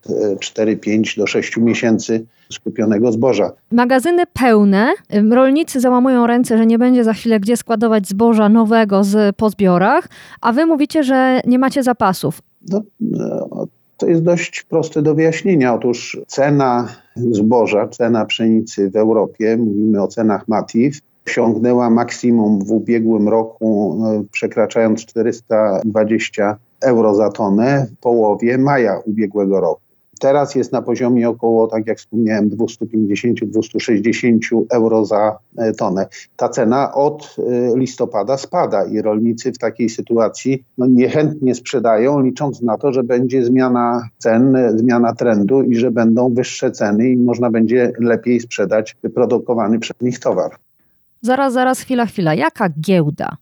4-5 0.56 1.14
e, 1.18 1.22
do 1.22 1.28
6 1.28 1.58
miesięcy 1.58 2.26
skupionego 2.52 3.12
zboża. 3.12 3.52
Magazyny 3.72 4.24
pełne, 4.34 4.94
rolnicy 5.32 5.80
załamują 5.80 6.28
ręce, 6.28 6.58
że 6.58 6.66
nie 6.66 6.80
będzie 6.80 7.04
za 7.04 7.14
chwilę 7.14 7.40
gdzie 7.40 7.58
składować 7.58 8.08
zboża 8.08 8.50
nowego 8.50 9.04
z, 9.04 9.36
po 9.36 9.50
zbiorach, 9.50 10.08
a 10.42 10.54
wy 10.54 10.66
mówicie, 10.66 11.04
że 11.04 11.42
nie 11.48 11.60
macie 11.60 11.84
zapasów. 11.84 12.42
No, 12.70 12.82
no 13.00 13.68
to 13.98 14.08
jest 14.08 14.24
dość 14.24 14.64
proste 14.64 15.02
do 15.02 15.16
wyjaśnienia. 15.16 15.74
Otóż 15.74 16.18
cena 16.28 16.88
zboża, 17.32 17.88
cena 17.88 18.26
pszenicy 18.26 18.90
w 18.90 18.96
Europie, 18.96 19.58
mówimy 19.58 20.04
o 20.04 20.08
cenach 20.08 20.48
MATIF, 20.48 21.02
osiągnęła 21.28 21.90
maksimum 21.90 22.66
w 22.66 22.72
ubiegłym 22.72 23.30
roku, 23.30 24.00
e, 24.06 24.24
przekraczając 24.32 25.06
420 25.06 26.58
euro 26.82 27.16
za 27.16 27.30
tonę 27.30 27.88
w 27.92 28.00
połowie 28.02 28.58
maja 28.58 29.00
ubiegłego 29.06 29.62
roku. 29.62 29.87
Teraz 30.20 30.56
jest 30.56 30.72
na 30.72 30.82
poziomie 30.82 31.30
około, 31.30 31.68
tak 31.68 31.88
jak 31.88 31.98
wspomniałem, 31.98 32.50
250-260 32.50 34.38
euro 34.70 35.06
za 35.06 35.38
e, 35.58 35.74
tonę. 35.74 36.08
Ta 36.36 36.50
cena 36.50 36.94
od 36.94 37.36
e, 37.40 37.78
listopada 37.78 38.38
spada 38.38 38.86
i 38.86 39.02
rolnicy 39.02 39.52
w 39.52 39.58
takiej 39.58 39.90
sytuacji 39.90 40.64
no, 40.78 40.86
niechętnie 40.86 41.56
sprzedają, 41.56 42.22
licząc 42.22 42.62
na 42.62 42.78
to, 42.78 42.94
że 42.94 43.04
będzie 43.04 43.46
zmiana 43.46 44.10
cen, 44.18 44.58
zmiana 44.76 45.14
trendu 45.14 45.64
i 45.64 45.76
że 45.76 45.92
będą 45.92 46.34
wyższe 46.34 46.72
ceny 46.72 47.10
i 47.10 47.18
można 47.18 47.50
będzie 47.50 47.92
lepiej 48.00 48.40
sprzedać 48.40 48.96
wyprodukowany 49.04 49.80
przez 49.80 49.96
nich 50.02 50.20
towar. 50.20 50.52
Zaraz, 51.22 51.54
zaraz, 51.54 51.80
chwila, 51.80 52.06
chwila. 52.06 52.34
Jaka 52.34 52.70
giełda? 52.70 53.38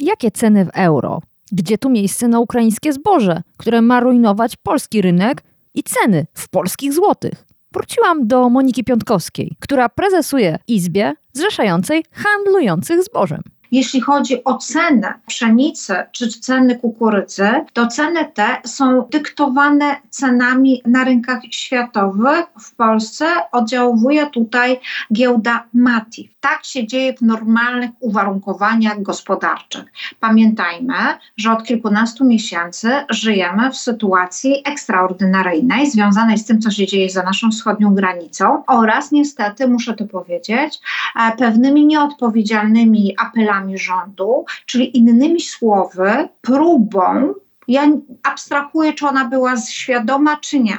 Jakie 0.00 0.30
ceny 0.30 0.64
w 0.64 0.70
euro? 0.74 1.20
Gdzie 1.52 1.78
tu 1.78 1.90
miejsce 1.90 2.28
na 2.28 2.40
ukraińskie 2.40 2.92
zboże, 2.92 3.42
które 3.56 3.82
ma 3.82 4.00
rujnować 4.00 4.56
polski 4.56 5.02
rynek 5.02 5.42
i 5.76 5.82
ceny 5.82 6.26
w 6.34 6.48
polskich 6.48 6.92
złotych. 6.92 7.46
Wróciłam 7.72 8.26
do 8.26 8.48
Moniki 8.48 8.84
Piątkowskiej, 8.84 9.56
która 9.60 9.88
prezesuje 9.88 10.58
Izbie 10.68 11.14
zrzeszającej 11.32 12.04
handlujących 12.12 13.02
zbożem. 13.02 13.42
Jeśli 13.72 14.00
chodzi 14.00 14.44
o 14.44 14.58
cenę 14.58 15.14
pszenicy 15.26 15.94
czy 16.12 16.28
ceny 16.28 16.78
kukurydzy, 16.78 17.48
to 17.72 17.86
ceny 17.86 18.24
te 18.34 18.46
są 18.64 19.08
dyktowane 19.10 19.96
cenami 20.10 20.82
na 20.86 21.04
rynkach 21.04 21.40
światowych. 21.50 22.46
W 22.60 22.74
Polsce 22.74 23.26
oddziałuje 23.52 24.26
tutaj 24.26 24.80
giełda 25.12 25.64
MATIF. 25.74 26.30
Tak 26.40 26.64
się 26.64 26.86
dzieje 26.86 27.14
w 27.14 27.22
normalnych 27.22 27.90
uwarunkowaniach 28.00 29.02
gospodarczych. 29.02 29.84
Pamiętajmy, 30.20 30.94
że 31.36 31.52
od 31.52 31.64
kilkunastu 31.64 32.24
miesięcy 32.24 32.90
żyjemy 33.10 33.70
w 33.70 33.76
sytuacji 33.76 34.62
ekstraordynaryjnej, 34.64 35.90
związanej 35.90 36.38
z 36.38 36.44
tym, 36.44 36.60
co 36.60 36.70
się 36.70 36.86
dzieje 36.86 37.10
za 37.10 37.22
naszą 37.22 37.50
wschodnią 37.50 37.94
granicą 37.94 38.62
oraz 38.66 39.12
niestety, 39.12 39.68
muszę 39.68 39.94
to 39.94 40.04
powiedzieć, 40.04 40.80
e, 41.16 41.36
pewnymi 41.36 41.86
nieodpowiedzialnymi 41.86 43.14
apelami 43.18 43.55
rządu, 43.78 44.44
czyli 44.66 44.98
innymi 44.98 45.40
słowy, 45.40 46.28
próbą 46.40 47.34
ja 47.68 47.82
abstrahuję, 48.22 48.92
czy 48.92 49.06
ona 49.06 49.24
była 49.24 49.56
świadoma, 49.56 50.36
czy 50.36 50.60
nie, 50.60 50.78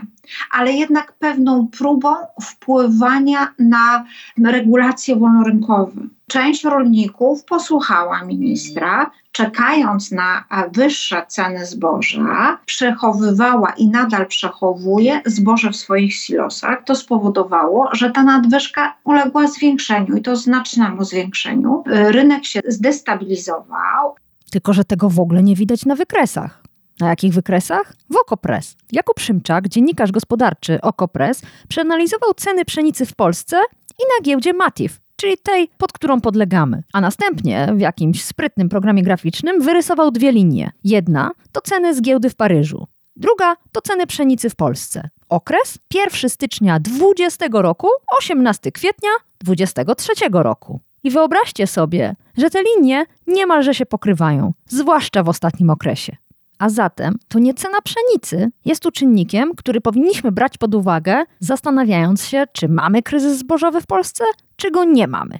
ale 0.51 0.73
jednak 0.73 1.13
pewną 1.13 1.67
próbą 1.67 2.15
wpływania 2.41 3.53
na 3.59 4.05
regulacje 4.45 5.15
wolnorynkowe. 5.15 6.01
Część 6.27 6.63
rolników 6.63 7.45
posłuchała 7.45 8.23
ministra, 8.23 9.11
czekając 9.31 10.11
na 10.11 10.43
wyższe 10.71 11.25
ceny 11.27 11.65
zboża, 11.65 12.57
przechowywała 12.65 13.69
i 13.69 13.89
nadal 13.89 14.27
przechowuje 14.27 15.21
zboże 15.25 15.71
w 15.71 15.75
swoich 15.75 16.13
silosach. 16.13 16.83
To 16.85 16.95
spowodowało, 16.95 17.89
że 17.93 18.11
ta 18.11 18.23
nadwyżka 18.23 18.97
uległa 19.03 19.47
zwiększeniu 19.47 20.15
i 20.15 20.21
to 20.21 20.35
znacznemu 20.35 21.03
zwiększeniu. 21.03 21.83
Rynek 21.85 22.45
się 22.45 22.61
zdestabilizował. 22.67 24.15
Tylko, 24.51 24.73
że 24.73 24.83
tego 24.83 25.09
w 25.09 25.19
ogóle 25.19 25.43
nie 25.43 25.55
widać 25.55 25.85
na 25.85 25.95
wykresach. 25.95 26.66
Na 26.99 27.09
jakich 27.09 27.33
wykresach? 27.33 27.93
W 28.09 28.15
Okopres. 28.15 28.77
Jakub 28.91 29.19
Szymczak, 29.19 29.67
dziennikarz 29.67 30.11
gospodarczy 30.11 30.81
Okopres, 30.81 31.41
przeanalizował 31.67 32.33
ceny 32.33 32.65
pszenicy 32.65 33.05
w 33.05 33.15
Polsce 33.15 33.57
i 33.99 34.03
na 34.17 34.25
giełdzie 34.25 34.53
Matif, 34.53 34.99
czyli 35.15 35.37
tej, 35.37 35.69
pod 35.77 35.93
którą 35.93 36.21
podlegamy. 36.21 36.83
A 36.93 37.01
następnie 37.01 37.67
w 37.75 37.79
jakimś 37.79 38.23
sprytnym 38.23 38.69
programie 38.69 39.03
graficznym 39.03 39.61
wyrysował 39.61 40.11
dwie 40.11 40.31
linie. 40.31 40.71
Jedna 40.83 41.31
to 41.51 41.61
ceny 41.61 41.95
z 41.95 42.01
giełdy 42.01 42.29
w 42.29 42.35
Paryżu, 42.35 42.87
druga 43.15 43.55
to 43.71 43.81
ceny 43.81 44.07
pszenicy 44.07 44.49
w 44.49 44.55
Polsce. 44.55 45.09
Okres 45.29 45.77
1 45.93 46.29
stycznia 46.29 46.79
20 46.79 47.45
roku, 47.51 47.87
18 48.19 48.71
kwietnia 48.71 49.09
23 49.39 50.13
roku. 50.31 50.79
I 51.03 51.11
wyobraźcie 51.11 51.67
sobie, 51.67 52.15
że 52.37 52.49
te 52.49 52.59
linie 52.63 53.05
niemalże 53.27 53.73
się 53.73 53.85
pokrywają, 53.85 54.53
zwłaszcza 54.67 55.23
w 55.23 55.29
ostatnim 55.29 55.69
okresie. 55.69 56.17
A 56.59 56.69
zatem 56.69 57.15
to 57.27 57.39
nie 57.39 57.53
cena 57.53 57.77
pszenicy 57.81 58.51
jest 58.65 58.83
tu 58.83 58.91
czynnikiem, 58.91 59.51
który 59.57 59.81
powinniśmy 59.81 60.31
brać 60.31 60.57
pod 60.57 60.75
uwagę, 60.75 61.23
zastanawiając 61.39 62.25
się, 62.25 62.43
czy 62.51 62.69
mamy 62.69 63.03
kryzys 63.03 63.37
zbożowy 63.37 63.81
w 63.81 63.87
Polsce, 63.87 64.23
czy 64.55 64.71
go 64.71 64.83
nie 64.83 65.07
mamy. 65.07 65.39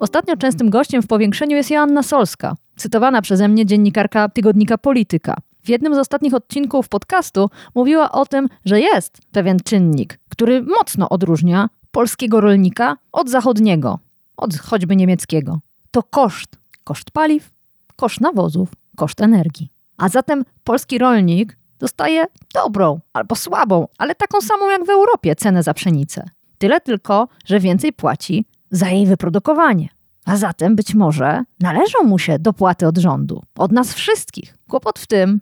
Ostatnio 0.00 0.36
częstym 0.36 0.70
gościem 0.70 1.02
w 1.02 1.06
powiększeniu 1.06 1.56
jest 1.56 1.70
Joanna 1.70 2.02
Solska, 2.02 2.54
cytowana 2.76 3.22
przeze 3.22 3.48
mnie 3.48 3.66
dziennikarka 3.66 4.28
tygodnika 4.28 4.78
Polityka. 4.78 5.36
W 5.64 5.68
jednym 5.68 5.94
z 5.94 5.98
ostatnich 5.98 6.34
odcinków 6.34 6.88
podcastu 6.88 7.50
mówiła 7.74 8.12
o 8.12 8.26
tym, 8.26 8.48
że 8.64 8.80
jest 8.80 9.18
pewien 9.32 9.58
czynnik, 9.64 10.18
który 10.28 10.62
mocno 10.62 11.08
odróżnia 11.08 11.68
polskiego 11.90 12.40
rolnika 12.40 12.96
od 13.12 13.30
zachodniego, 13.30 13.98
od 14.36 14.58
choćby 14.58 14.96
niemieckiego. 14.96 15.60
to 15.90 16.02
koszt. 16.02 16.61
Koszt 16.84 17.10
paliw, 17.10 17.50
koszt 17.96 18.20
nawozów, 18.20 18.68
koszt 18.96 19.20
energii. 19.20 19.68
A 19.96 20.08
zatem 20.08 20.44
polski 20.64 20.98
rolnik 20.98 21.56
dostaje 21.78 22.24
dobrą 22.54 23.00
albo 23.12 23.36
słabą, 23.36 23.88
ale 23.98 24.14
taką 24.14 24.40
samą 24.40 24.70
jak 24.70 24.84
w 24.84 24.90
Europie 24.90 25.36
cenę 25.36 25.62
za 25.62 25.74
pszenicę. 25.74 26.24
Tyle 26.58 26.80
tylko, 26.80 27.28
że 27.44 27.60
więcej 27.60 27.92
płaci 27.92 28.44
za 28.70 28.88
jej 28.88 29.06
wyprodukowanie. 29.06 29.88
A 30.24 30.36
zatem 30.36 30.76
być 30.76 30.94
może 30.94 31.44
należą 31.60 32.02
mu 32.04 32.18
się 32.18 32.38
dopłaty 32.38 32.86
od 32.86 32.98
rządu, 32.98 33.42
od 33.58 33.72
nas 33.72 33.94
wszystkich. 33.94 34.56
Kłopot 34.68 34.98
w 34.98 35.06
tym, 35.06 35.40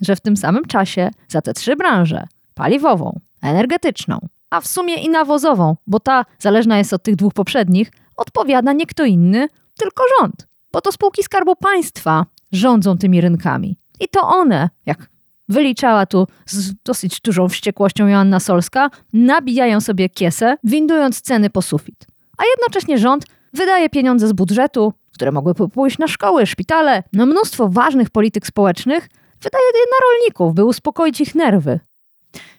że 0.00 0.16
w 0.16 0.20
tym 0.20 0.36
samym 0.36 0.64
czasie 0.64 1.10
za 1.28 1.42
te 1.42 1.54
trzy 1.54 1.76
branże 1.76 2.26
paliwową, 2.54 3.20
energetyczną, 3.42 4.18
a 4.50 4.60
w 4.60 4.66
sumie 4.66 4.94
i 4.94 5.08
nawozową, 5.08 5.76
bo 5.86 6.00
ta 6.00 6.24
zależna 6.38 6.78
jest 6.78 6.92
od 6.92 7.02
tych 7.02 7.16
dwóch 7.16 7.34
poprzednich, 7.34 7.92
odpowiada 8.16 8.72
nie 8.72 8.86
kto 8.86 9.04
inny, 9.04 9.48
tylko 9.78 10.02
rząd. 10.20 10.46
Bo 10.72 10.80
to 10.80 10.92
spółki 10.92 11.22
Skarbu 11.22 11.56
Państwa 11.56 12.26
rządzą 12.52 12.98
tymi 12.98 13.20
rynkami. 13.20 13.78
I 14.00 14.08
to 14.08 14.20
one, 14.20 14.70
jak 14.86 15.10
wyliczała 15.48 16.06
tu 16.06 16.26
z 16.46 16.74
dosyć 16.84 17.20
dużą 17.20 17.48
wściekłością 17.48 18.06
Joanna 18.06 18.40
Solska, 18.40 18.90
nabijają 19.12 19.80
sobie 19.80 20.08
kiesę, 20.08 20.56
windując 20.64 21.20
ceny 21.20 21.50
po 21.50 21.62
sufit. 21.62 22.06
A 22.38 22.42
jednocześnie 22.56 22.98
rząd 22.98 23.24
wydaje 23.52 23.88
pieniądze 23.88 24.28
z 24.28 24.32
budżetu, 24.32 24.92
które 25.12 25.32
mogłyby 25.32 25.68
pójść 25.68 25.98
na 25.98 26.08
szkoły, 26.08 26.46
szpitale, 26.46 27.02
na 27.12 27.26
mnóstwo 27.26 27.68
ważnych 27.68 28.10
polityk 28.10 28.46
społecznych, 28.46 29.08
wydaje 29.42 29.64
je 29.74 29.80
na 29.80 30.06
rolników, 30.06 30.54
by 30.54 30.64
uspokoić 30.64 31.20
ich 31.20 31.34
nerwy. 31.34 31.80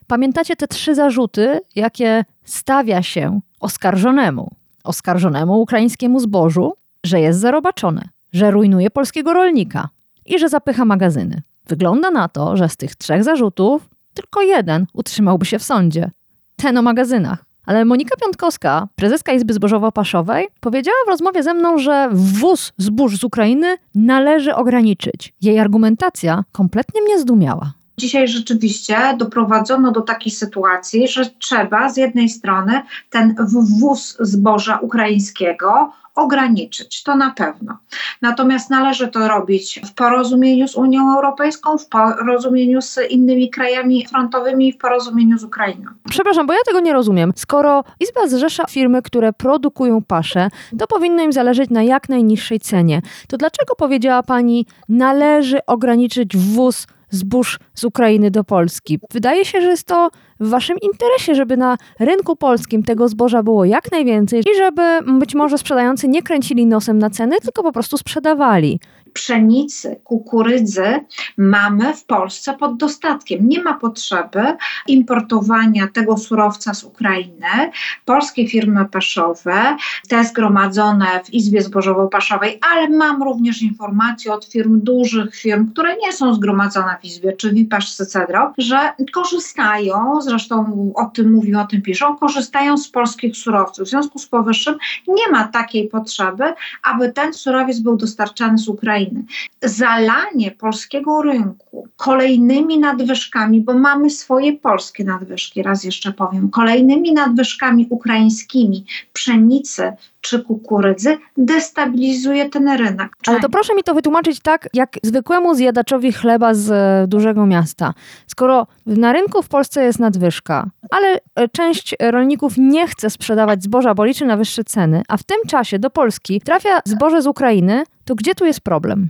Pamiętacie 0.07 0.55
te 0.55 0.67
trzy 0.67 0.95
zarzuty, 0.95 1.59
jakie 1.75 2.25
stawia 2.43 3.03
się 3.03 3.39
oskarżonemu? 3.59 4.51
Oskarżonemu 4.83 5.61
ukraińskiemu 5.61 6.19
zbożu, 6.19 6.73
że 7.05 7.19
jest 7.19 7.39
zarobaczone, 7.39 8.09
że 8.33 8.51
rujnuje 8.51 8.89
polskiego 8.89 9.33
rolnika 9.33 9.89
i 10.25 10.39
że 10.39 10.49
zapycha 10.49 10.85
magazyny. 10.85 11.41
Wygląda 11.67 12.11
na 12.11 12.27
to, 12.27 12.57
że 12.57 12.69
z 12.69 12.77
tych 12.77 12.95
trzech 12.95 13.23
zarzutów 13.23 13.89
tylko 14.13 14.41
jeden 14.41 14.85
utrzymałby 14.93 15.45
się 15.45 15.59
w 15.59 15.63
sądzie. 15.63 16.11
Ten 16.55 16.77
o 16.77 16.81
magazynach. 16.81 17.45
Ale 17.65 17.85
Monika 17.85 18.15
Piątkowska, 18.15 18.87
prezeska 18.95 19.33
Izby 19.33 19.53
Zbożowo-Paszowej, 19.53 20.43
powiedziała 20.59 20.97
w 21.05 21.09
rozmowie 21.09 21.43
ze 21.43 21.53
mną, 21.53 21.77
że 21.77 22.09
wwóz 22.11 22.73
zbóż 22.77 23.17
z 23.17 23.23
Ukrainy 23.23 23.77
należy 23.95 24.55
ograniczyć. 24.55 25.33
Jej 25.41 25.59
argumentacja 25.59 26.43
kompletnie 26.51 27.01
mnie 27.01 27.19
zdumiała. 27.19 27.73
Dzisiaj 27.97 28.27
rzeczywiście 28.27 28.97
doprowadzono 29.17 29.91
do 29.91 30.01
takiej 30.01 30.31
sytuacji, 30.31 31.07
że 31.07 31.25
trzeba 31.25 31.89
z 31.89 31.97
jednej 31.97 32.29
strony 32.29 32.81
ten 33.09 33.35
wwóz 33.39 34.17
zboża 34.19 34.77
ukraińskiego 34.77 35.91
ograniczyć, 36.15 37.03
to 37.03 37.15
na 37.15 37.31
pewno. 37.31 37.77
Natomiast 38.21 38.69
należy 38.69 39.07
to 39.07 39.27
robić 39.27 39.79
w 39.85 39.93
porozumieniu 39.93 40.67
z 40.67 40.75
Unią 40.75 41.15
Europejską, 41.15 41.77
w 41.77 41.87
porozumieniu 41.87 42.81
z 42.81 42.99
innymi 43.09 43.49
krajami 43.49 44.05
frontowymi 44.07 44.67
i 44.67 44.73
w 44.73 44.77
porozumieniu 44.77 45.37
z 45.37 45.43
Ukrainą. 45.43 45.91
Przepraszam, 46.09 46.47
bo 46.47 46.53
ja 46.53 46.59
tego 46.65 46.79
nie 46.79 46.93
rozumiem. 46.93 47.33
Skoro 47.35 47.83
Izba 47.99 48.27
zrzesza 48.27 48.63
firmy, 48.69 49.01
które 49.01 49.33
produkują 49.33 50.01
pasze, 50.01 50.49
to 50.79 50.87
powinno 50.87 51.23
im 51.23 51.33
zależeć 51.33 51.69
na 51.69 51.83
jak 51.83 52.09
najniższej 52.09 52.59
cenie. 52.59 53.01
To 53.27 53.37
dlaczego 53.37 53.75
powiedziała 53.75 54.23
pani, 54.23 54.65
należy 54.89 55.65
ograniczyć 55.65 56.37
wwóz 56.37 56.87
zbóż 57.09 57.59
z 57.73 57.83
Ukrainy 57.83 58.31
do 58.31 58.43
Polski. 58.43 58.99
Wydaje 59.11 59.45
się, 59.45 59.61
że 59.61 59.67
jest 59.67 59.87
to 59.87 60.09
w 60.39 60.49
waszym 60.49 60.77
interesie, 60.81 61.35
żeby 61.35 61.57
na 61.57 61.77
rynku 61.99 62.35
polskim 62.35 62.83
tego 62.83 63.07
zboża 63.07 63.43
było 63.43 63.65
jak 63.65 63.91
najwięcej 63.91 64.39
i 64.39 64.57
żeby 64.57 64.99
być 65.19 65.35
może 65.35 65.57
sprzedający 65.57 66.07
nie 66.07 66.23
kręcili 66.23 66.65
nosem 66.65 66.99
na 66.99 67.09
ceny, 67.09 67.35
tylko 67.41 67.63
po 67.63 67.71
prostu 67.71 67.97
sprzedawali 67.97 68.79
pszenicy, 69.13 69.99
kukurydzy 70.03 71.05
mamy 71.37 71.93
w 71.93 72.05
Polsce 72.05 72.53
pod 72.53 72.77
dostatkiem. 72.77 73.49
Nie 73.49 73.63
ma 73.63 73.73
potrzeby 73.73 74.41
importowania 74.87 75.87
tego 75.93 76.17
surowca 76.17 76.73
z 76.73 76.83
Ukrainy. 76.83 77.71
Polskie 78.05 78.47
firmy 78.47 78.85
paszowe, 78.85 79.77
te 80.07 80.23
zgromadzone 80.23 81.05
w 81.25 81.33
Izbie 81.33 81.61
Zbożowo-Paszowej, 81.61 82.57
ale 82.71 82.89
mam 82.89 83.23
również 83.23 83.61
informacje 83.61 84.33
od 84.33 84.45
firm, 84.45 84.79
dużych 84.83 85.35
firm, 85.35 85.71
które 85.71 85.97
nie 85.97 86.13
są 86.13 86.33
zgromadzone 86.33 86.97
w 87.01 87.05
Izbie, 87.05 87.33
czy 87.33 87.53
Wipasz 87.53 87.95
Cedro, 87.95 88.53
że 88.57 88.93
korzystają, 89.13 90.21
zresztą 90.21 90.91
o 90.95 91.05
tym 91.05 91.31
mówią, 91.31 91.61
o 91.61 91.65
tym 91.65 91.81
piszą, 91.81 92.17
korzystają 92.17 92.77
z 92.77 92.87
polskich 92.87 93.37
surowców. 93.37 93.87
W 93.87 93.89
związku 93.89 94.19
z 94.19 94.27
powyższym 94.27 94.75
nie 95.07 95.31
ma 95.31 95.47
takiej 95.47 95.87
potrzeby, 95.87 96.43
aby 96.83 97.11
ten 97.13 97.33
surowiec 97.33 97.79
był 97.79 97.97
dostarczany 97.97 98.57
z 98.57 98.67
Ukrainy. 98.67 98.98
Ukrainy. 98.99 99.23
Zalanie 99.63 100.51
polskiego 100.51 101.21
rynku 101.21 101.87
kolejnymi 101.97 102.79
nadwyżkami, 102.79 103.61
bo 103.61 103.73
mamy 103.73 104.09
swoje 104.09 104.53
polskie 104.53 105.03
nadwyżki, 105.03 105.63
raz 105.63 105.83
jeszcze 105.83 106.11
powiem, 106.11 106.49
kolejnymi 106.49 107.13
nadwyżkami 107.13 107.87
ukraińskimi 107.89 108.85
pszenicy 109.13 109.93
czy 110.21 110.43
kukurydzy 110.43 111.17
destabilizuje 111.37 112.49
ten 112.49 112.69
rynek. 112.69 113.09
Ale 113.27 113.39
to 113.39 113.49
proszę 113.49 113.75
mi 113.75 113.83
to 113.83 113.93
wytłumaczyć 113.93 114.39
tak, 114.39 114.67
jak 114.73 114.97
zwykłemu 115.03 115.55
zjadaczowi 115.55 116.11
chleba 116.11 116.53
z 116.53 116.71
e, 116.71 117.07
dużego 117.07 117.45
miasta. 117.45 117.93
Skoro 118.27 118.67
na 118.85 119.13
rynku 119.13 119.41
w 119.41 119.49
Polsce 119.49 119.83
jest 119.83 119.99
nadwyżka, 119.99 120.69
ale 120.91 121.19
e, 121.35 121.47
część 121.47 121.95
rolników 122.01 122.53
nie 122.57 122.87
chce 122.87 123.09
sprzedawać 123.09 123.63
zboża, 123.63 123.93
bo 123.93 124.05
liczy 124.05 124.25
na 124.25 124.37
wyższe 124.37 124.63
ceny, 124.63 125.01
a 125.07 125.17
w 125.17 125.23
tym 125.23 125.37
czasie 125.47 125.79
do 125.79 125.89
Polski 125.89 126.41
trafia 126.41 126.79
zboże 126.85 127.21
z 127.21 127.27
Ukrainy, 127.27 127.83
to 128.09 128.15
gdzie 128.15 128.35
tu 128.35 128.45
jest 128.45 128.61
problem? 128.61 129.09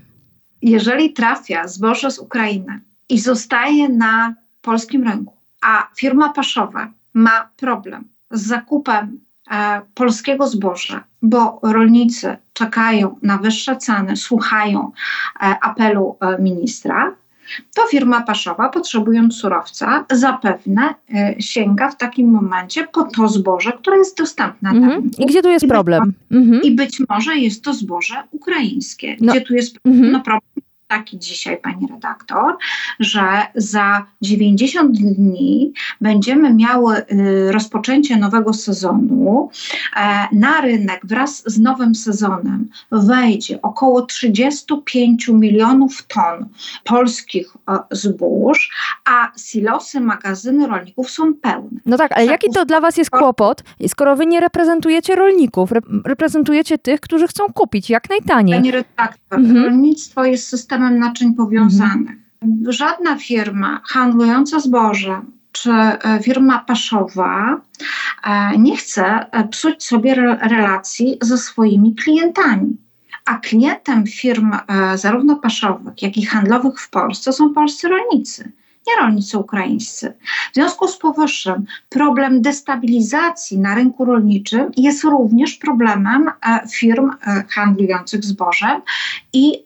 Jeżeli 0.62 1.14
trafia 1.14 1.68
zboże 1.68 2.12
z 2.12 2.20
Ukrainy 2.20 2.82
i 3.10 3.20
zostaje 3.20 3.90
na 3.90 4.36
polskim 4.62 5.04
rynku, 5.04 5.34
a 5.62 5.88
firma 5.98 6.34
paszowa 6.34 6.92
ma 7.14 7.50
problem 7.58 8.08
z 8.32 8.42
zakupem 8.48 9.20
e, 9.52 9.82
polskiego 9.94 10.48
zboża, 10.48 11.04
bo 11.22 11.60
rolnicy 11.64 12.38
czekają 12.54 13.20
na 13.22 13.38
wyższe 13.38 13.78
ceny, 13.78 14.16
słuchają 14.16 14.92
e, 15.42 15.56
apelu 15.62 16.18
e, 16.22 16.42
ministra, 16.42 17.16
to 17.76 17.88
firma 17.88 18.22
paszowa, 18.22 18.70
potrzebując 18.70 19.36
surowca, 19.36 20.06
zapewne 20.12 20.96
y, 21.10 21.42
sięga 21.42 21.90
w 21.90 21.98
takim 21.98 22.32
momencie 22.32 22.88
po 22.88 23.04
to 23.04 23.28
zboże, 23.28 23.72
które 23.72 23.98
jest 23.98 24.18
dostępne 24.18 24.70
mhm. 24.70 24.92
rynku. 24.92 25.22
I 25.22 25.26
gdzie 25.26 25.42
tu 25.42 25.50
jest 25.50 25.66
I 25.66 25.68
problem? 25.68 26.04
Być, 26.06 26.38
mhm. 26.38 26.62
I 26.62 26.72
być 26.72 27.02
może 27.10 27.36
jest 27.36 27.64
to 27.64 27.74
zboże 27.74 28.16
ukraińskie, 28.32 29.18
no. 29.22 29.34
gdzie 29.34 29.42
tu 29.42 29.54
jest 29.54 29.78
mhm. 29.86 30.12
no, 30.12 30.22
problem 30.22 30.69
taki 30.90 31.20
dzisiaj, 31.20 31.58
pani 31.58 31.88
redaktor, 31.88 32.58
że 33.00 33.22
za 33.56 34.06
90 34.22 34.98
dni 34.98 35.74
będziemy 36.02 36.54
miały 36.54 36.98
y, 36.98 37.52
rozpoczęcie 37.52 38.18
nowego 38.18 38.54
sezonu. 38.54 39.50
E, 39.96 40.28
na 40.32 40.62
rynek 40.62 41.06
wraz 41.06 41.44
z 41.46 41.60
nowym 41.60 41.96
sezonem 41.96 42.70
wejdzie 42.92 43.62
około 43.62 44.02
35 44.02 45.28
milionów 45.28 46.04
ton 46.08 46.50
polskich 46.84 47.54
e, 47.70 47.78
zbóż, 47.92 48.72
a 49.06 49.32
silosy, 49.38 50.00
magazyny 50.00 50.68
rolników 50.68 51.12
są 51.12 51.34
pełne. 51.34 51.80
No 51.86 51.98
tak, 51.98 52.12
ale 52.12 52.26
jaki 52.26 52.50
to 52.50 52.66
dla 52.66 52.82
Was 52.82 52.98
jest 52.98 53.10
kłopot, 53.10 53.64
skoro 53.88 54.16
Wy 54.16 54.26
nie 54.26 54.40
reprezentujecie 54.40 55.16
rolników, 55.16 55.70
reprezentujecie 56.06 56.78
tych, 56.78 57.00
którzy 57.00 57.28
chcą 57.28 57.44
kupić 57.54 57.90
jak 57.90 58.10
najtaniej? 58.10 58.56
Pani 58.56 58.72
redaktor, 58.72 59.40
mhm. 59.40 59.66
rolnictwo 59.66 60.26
jest 60.26 60.48
systemem 60.48 60.79
systemem 60.80 61.00
naczyń 61.00 61.34
powiązanych. 61.34 62.18
Mhm. 62.42 62.72
Żadna 62.72 63.16
firma 63.18 63.82
handlująca 63.86 64.60
zbożem 64.60 65.32
czy 65.52 65.72
e, 65.72 66.20
firma 66.24 66.60
paszowa 66.60 67.62
e, 68.24 68.58
nie 68.58 68.78
chce 68.78 69.32
e, 69.32 69.48
psuć 69.48 69.84
sobie 69.84 70.16
relacji 70.42 71.18
ze 71.22 71.38
swoimi 71.38 71.96
klientami. 71.96 72.78
A 73.26 73.38
klientem 73.38 74.08
firm 74.08 74.52
zarówno 74.96 75.36
paszowych, 75.36 76.02
jak 76.02 76.18
i 76.18 76.26
handlowych 76.26 76.80
w 76.80 76.90
Polsce 76.90 77.34
są 77.34 77.54
polscy 77.54 77.88
rolnicy 77.88 78.52
nie 78.90 79.04
rolnicy 79.04 79.38
ukraińscy. 79.38 80.14
W 80.52 80.56
związku 80.56 80.88
z 80.88 80.98
powyższym 80.98 81.66
problem 81.90 82.42
destabilizacji 82.42 83.60
na 83.60 83.76
rynku 83.76 84.06
rolniczym 84.06 84.72
jest 84.78 85.04
również 85.04 85.56
problemem 85.56 86.28
e, 86.28 86.68
firm 86.68 87.10
e, 87.10 87.44
handlujących 87.50 88.26
zbożem 88.26 88.82
i 89.34 89.64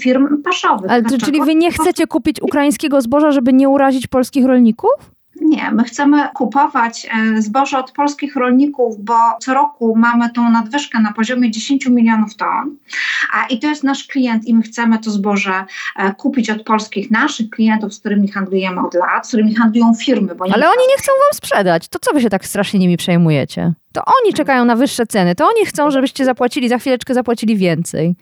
firm 0.00 0.42
paszowych. 0.42 0.90
Ale 0.90 1.02
czyli 1.02 1.40
wy 1.40 1.54
nie 1.54 1.72
chcecie 1.72 2.06
kupić 2.06 2.42
ukraińskiego 2.42 3.00
zboża, 3.00 3.32
żeby 3.32 3.52
nie 3.52 3.68
urazić 3.68 4.06
polskich 4.06 4.44
rolników? 4.44 4.90
Nie, 5.50 5.70
my 5.70 5.84
chcemy 5.84 6.28
kupować 6.34 7.06
e, 7.10 7.42
zboże 7.42 7.78
od 7.78 7.92
polskich 7.92 8.36
rolników, 8.36 9.04
bo 9.04 9.14
co 9.40 9.54
roku 9.54 9.96
mamy 9.96 10.30
tą 10.30 10.50
nadwyżkę 10.50 11.00
na 11.00 11.12
poziomie 11.12 11.50
10 11.50 11.86
milionów 11.86 12.36
ton, 12.36 12.76
a 13.32 13.46
i 13.46 13.58
to 13.58 13.66
jest 13.66 13.84
nasz 13.84 14.06
klient 14.06 14.44
i 14.44 14.54
my 14.54 14.62
chcemy 14.62 14.98
to 14.98 15.10
zboże 15.10 15.64
e, 15.96 16.14
kupić 16.14 16.50
od 16.50 16.62
polskich 16.62 17.10
naszych 17.10 17.50
klientów, 17.50 17.94
z 17.94 18.00
którymi 18.00 18.28
handlujemy 18.28 18.80
od 18.80 18.94
lat, 18.94 19.26
z 19.26 19.28
którymi 19.28 19.54
handlują 19.54 19.94
firmy. 19.94 20.34
Ale 20.40 20.66
oni 20.66 20.86
nie 20.88 20.96
chcą 20.96 21.12
wam 21.12 21.34
sprzedać. 21.34 21.88
To 21.88 21.98
co 21.98 22.14
wy 22.14 22.20
się 22.20 22.30
tak 22.30 22.46
strasznie 22.46 22.80
nimi 22.80 22.96
przejmujecie? 22.96 23.72
To 23.92 24.02
oni 24.04 24.34
czekają 24.34 24.64
na 24.64 24.76
wyższe 24.76 25.06
ceny. 25.06 25.34
To 25.34 25.44
oni 25.44 25.66
chcą, 25.66 25.90
żebyście 25.90 26.24
zapłacili, 26.24 26.68
za 26.68 26.78
chwileczkę 26.78 27.14
zapłacili 27.14 27.56
więcej. 27.56 28.16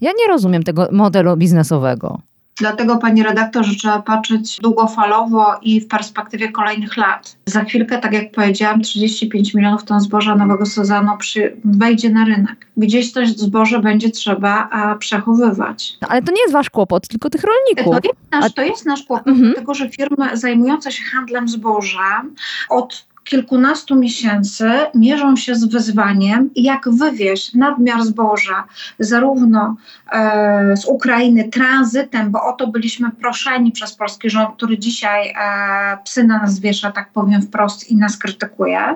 Ja 0.00 0.10
nie 0.18 0.26
rozumiem 0.28 0.62
tego 0.62 0.88
modelu 0.92 1.36
biznesowego. 1.36 2.20
Dlatego, 2.58 2.96
pani 2.96 3.22
redaktor, 3.22 3.64
że 3.64 3.74
trzeba 3.74 4.02
patrzeć 4.02 4.58
długofalowo 4.60 5.46
i 5.62 5.80
w 5.80 5.88
perspektywie 5.88 6.52
kolejnych 6.52 6.96
lat. 6.96 7.36
Za 7.46 7.64
chwilkę, 7.64 7.98
tak 7.98 8.12
jak 8.12 8.32
powiedziałam, 8.32 8.80
35 8.82 9.54
milionów 9.54 9.84
ton 9.84 10.00
zboża 10.00 10.36
nowego 10.36 10.66
sezonu 10.66 11.10
przy, 11.18 11.56
wejdzie 11.64 12.10
na 12.10 12.24
rynek. 12.24 12.66
Gdzieś 12.76 13.12
to 13.12 13.20
zboże 13.26 13.78
będzie 13.80 14.10
trzeba 14.10 14.68
a, 14.70 14.94
przechowywać. 14.94 15.92
No, 16.02 16.08
ale 16.08 16.22
to 16.22 16.32
nie 16.32 16.40
jest 16.40 16.52
wasz 16.52 16.70
kłopot, 16.70 17.08
tylko 17.08 17.30
tych 17.30 17.40
To 17.42 17.48
rolników. 17.48 18.04
jest 18.04 18.16
nasz, 18.32 18.52
to 18.54 18.62
jest 18.62 18.86
nasz 18.86 19.02
kłopot, 19.02 19.26
Mhm. 19.26 19.46
dlatego 19.52 19.74
że 19.74 19.90
firmy 19.90 20.36
zajmujące 20.36 20.92
się 20.92 21.02
handlem 21.12 21.48
zbożem 21.48 22.34
od 22.70 23.06
kilkunastu 23.24 23.96
miesięcy 23.96 24.70
mierzą 24.94 25.36
się 25.36 25.54
z 25.54 25.64
wyzwaniem, 25.64 26.50
jak 26.56 26.88
wywieźć 26.88 27.54
nadmiar 27.54 28.02
zboża 28.02 28.64
zarówno 28.98 29.76
e, 30.12 30.76
z 30.76 30.84
Ukrainy 30.84 31.48
tranzytem, 31.48 32.30
bo 32.30 32.42
o 32.42 32.52
to 32.52 32.66
byliśmy 32.66 33.10
proszeni 33.10 33.72
przez 33.72 33.94
polski 33.94 34.30
rząd, 34.30 34.56
który 34.56 34.78
dzisiaj 34.78 35.28
e, 35.28 35.98
psy 36.04 36.24
na 36.24 36.38
nas 36.38 36.60
wiesza, 36.60 36.92
tak 36.92 37.10
powiem 37.12 37.42
wprost, 37.42 37.90
i 37.90 37.96
nas 37.96 38.16
krytykuje, 38.16 38.94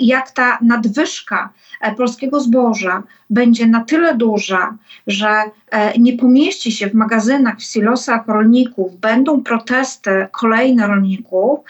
jak 0.00 0.30
ta 0.30 0.58
nadwyżka 0.62 1.52
e, 1.80 1.94
polskiego 1.94 2.40
zboża 2.40 3.02
będzie 3.30 3.66
na 3.66 3.84
tyle 3.84 4.14
duża, 4.14 4.76
że 5.06 5.42
e, 5.70 5.98
nie 5.98 6.12
pomieści 6.12 6.72
się 6.72 6.86
w 6.86 6.94
magazynach, 6.94 7.58
w 7.58 7.62
silosach 7.62 8.26
rolników, 8.26 9.00
będą 9.00 9.42
protesty 9.42 10.26
kolejne 10.32 10.86
rolników, 10.86 11.60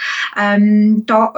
to 1.07 1.33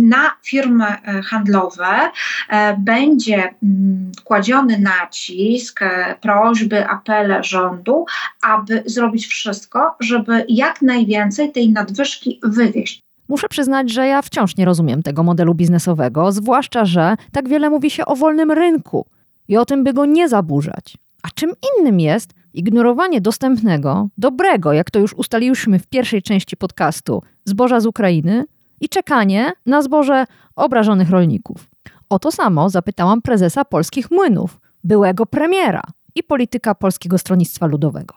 na 0.00 0.32
firmy 0.42 0.84
e, 0.84 1.22
handlowe 1.22 2.10
e, 2.48 2.76
będzie 2.78 3.54
mm, 3.62 4.12
kładziony 4.24 4.78
nacisk, 4.78 5.82
e, 5.82 6.14
prośby, 6.20 6.88
apele 6.88 7.44
rządu, 7.44 8.04
aby 8.42 8.82
zrobić 8.86 9.26
wszystko, 9.26 9.96
żeby 10.00 10.44
jak 10.48 10.82
najwięcej 10.82 11.52
tej 11.52 11.72
nadwyżki 11.72 12.40
wywieźć. 12.42 13.05
Muszę 13.28 13.48
przyznać, 13.48 13.92
że 13.92 14.06
ja 14.06 14.22
wciąż 14.22 14.56
nie 14.56 14.64
rozumiem 14.64 15.02
tego 15.02 15.22
modelu 15.22 15.54
biznesowego, 15.54 16.32
zwłaszcza, 16.32 16.84
że 16.84 17.16
tak 17.32 17.48
wiele 17.48 17.70
mówi 17.70 17.90
się 17.90 18.06
o 18.06 18.16
wolnym 18.16 18.50
rynku 18.50 19.06
i 19.48 19.56
o 19.56 19.64
tym, 19.64 19.84
by 19.84 19.92
go 19.92 20.04
nie 20.06 20.28
zaburzać. 20.28 20.96
A 21.22 21.28
czym 21.34 21.52
innym 21.78 22.00
jest 22.00 22.30
ignorowanie 22.54 23.20
dostępnego, 23.20 24.08
dobrego, 24.18 24.72
jak 24.72 24.90
to 24.90 24.98
już 24.98 25.14
ustaliłyśmy 25.14 25.78
w 25.78 25.86
pierwszej 25.86 26.22
części 26.22 26.56
podcastu, 26.56 27.22
zboża 27.44 27.80
z 27.80 27.86
Ukrainy 27.86 28.44
i 28.80 28.88
czekanie 28.88 29.52
na 29.66 29.82
zboże 29.82 30.24
obrażonych 30.56 31.10
rolników. 31.10 31.68
O 32.08 32.18
to 32.18 32.32
samo 32.32 32.70
zapytałam 32.70 33.22
prezesa 33.22 33.64
polskich 33.64 34.10
młynów, 34.10 34.60
byłego 34.84 35.26
premiera 35.26 35.82
i 36.14 36.22
polityka 36.22 36.74
Polskiego 36.74 37.18
Stronnictwa 37.18 37.66
Ludowego. 37.66 38.14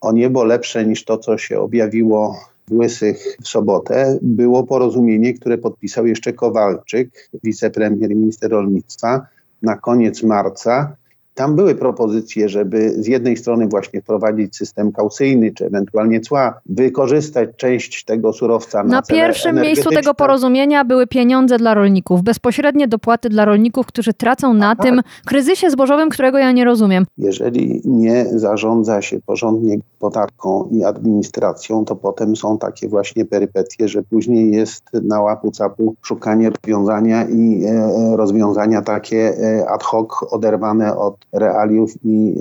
o 0.00 0.12
niebo 0.12 0.44
lepsze 0.44 0.86
niż 0.86 1.04
to, 1.04 1.18
co 1.18 1.38
się 1.38 1.60
objawiło 1.60 2.36
w 2.68 2.72
Łysych 2.72 3.36
w 3.42 3.48
sobotę, 3.48 4.18
było 4.22 4.66
porozumienie, 4.66 5.34
które 5.34 5.58
podpisał 5.58 6.06
jeszcze 6.06 6.32
Kowalczyk, 6.32 7.30
wicepremier 7.44 8.10
i 8.10 8.16
minister 8.16 8.50
rolnictwa, 8.50 9.26
na 9.62 9.76
koniec 9.76 10.22
marca. 10.22 10.96
Tam 11.34 11.56
były 11.56 11.74
propozycje, 11.74 12.48
żeby 12.48 12.90
z 12.90 13.06
jednej 13.06 13.36
strony 13.36 13.68
właśnie 13.68 14.02
wprowadzić 14.02 14.56
system 14.56 14.92
kaucyjny, 14.92 15.52
czy 15.54 15.66
ewentualnie 15.66 16.20
cła, 16.20 16.60
wykorzystać 16.66 17.48
część 17.56 18.04
tego 18.04 18.32
surowca 18.32 18.82
na, 18.82 18.88
Na 18.88 19.02
pierwszym 19.02 19.56
miejscu 19.56 19.90
tego 19.90 20.14
porozumienia 20.14 20.84
były 20.84 21.06
pieniądze 21.06 21.58
dla 21.58 21.74
rolników, 21.74 22.22
bezpośrednie 22.22 22.88
dopłaty 22.88 23.28
dla 23.28 23.44
rolników, 23.44 23.86
którzy 23.86 24.12
tracą 24.12 24.54
na 24.54 24.76
tym 24.76 25.00
kryzysie 25.26 25.70
zbożowym, 25.70 26.10
którego 26.10 26.38
ja 26.38 26.52
nie 26.52 26.64
rozumiem. 26.64 27.06
Jeżeli 27.18 27.80
nie 27.84 28.26
zarządza 28.38 29.02
się 29.02 29.20
porządnie 29.26 29.78
gospodarką 29.78 30.68
i 30.72 30.84
administracją, 30.84 31.84
to 31.84 31.96
potem 31.96 32.36
są 32.36 32.58
takie 32.58 32.88
właśnie 32.88 33.24
perypetie, 33.24 33.88
że 33.88 34.02
później 34.02 34.52
jest 34.52 34.84
na 34.92 35.20
łapu 35.20 35.50
capu 35.50 35.94
szukanie 36.02 36.50
rozwiązania 36.50 37.24
i 37.28 37.64
e, 37.64 38.16
rozwiązania 38.16 38.82
takie 38.82 39.34
e, 39.38 39.68
ad 39.68 39.82
hoc 39.82 40.08
oderwane 40.30 40.96
od 40.96 41.21
realiów 41.32 41.92
i 42.04 42.34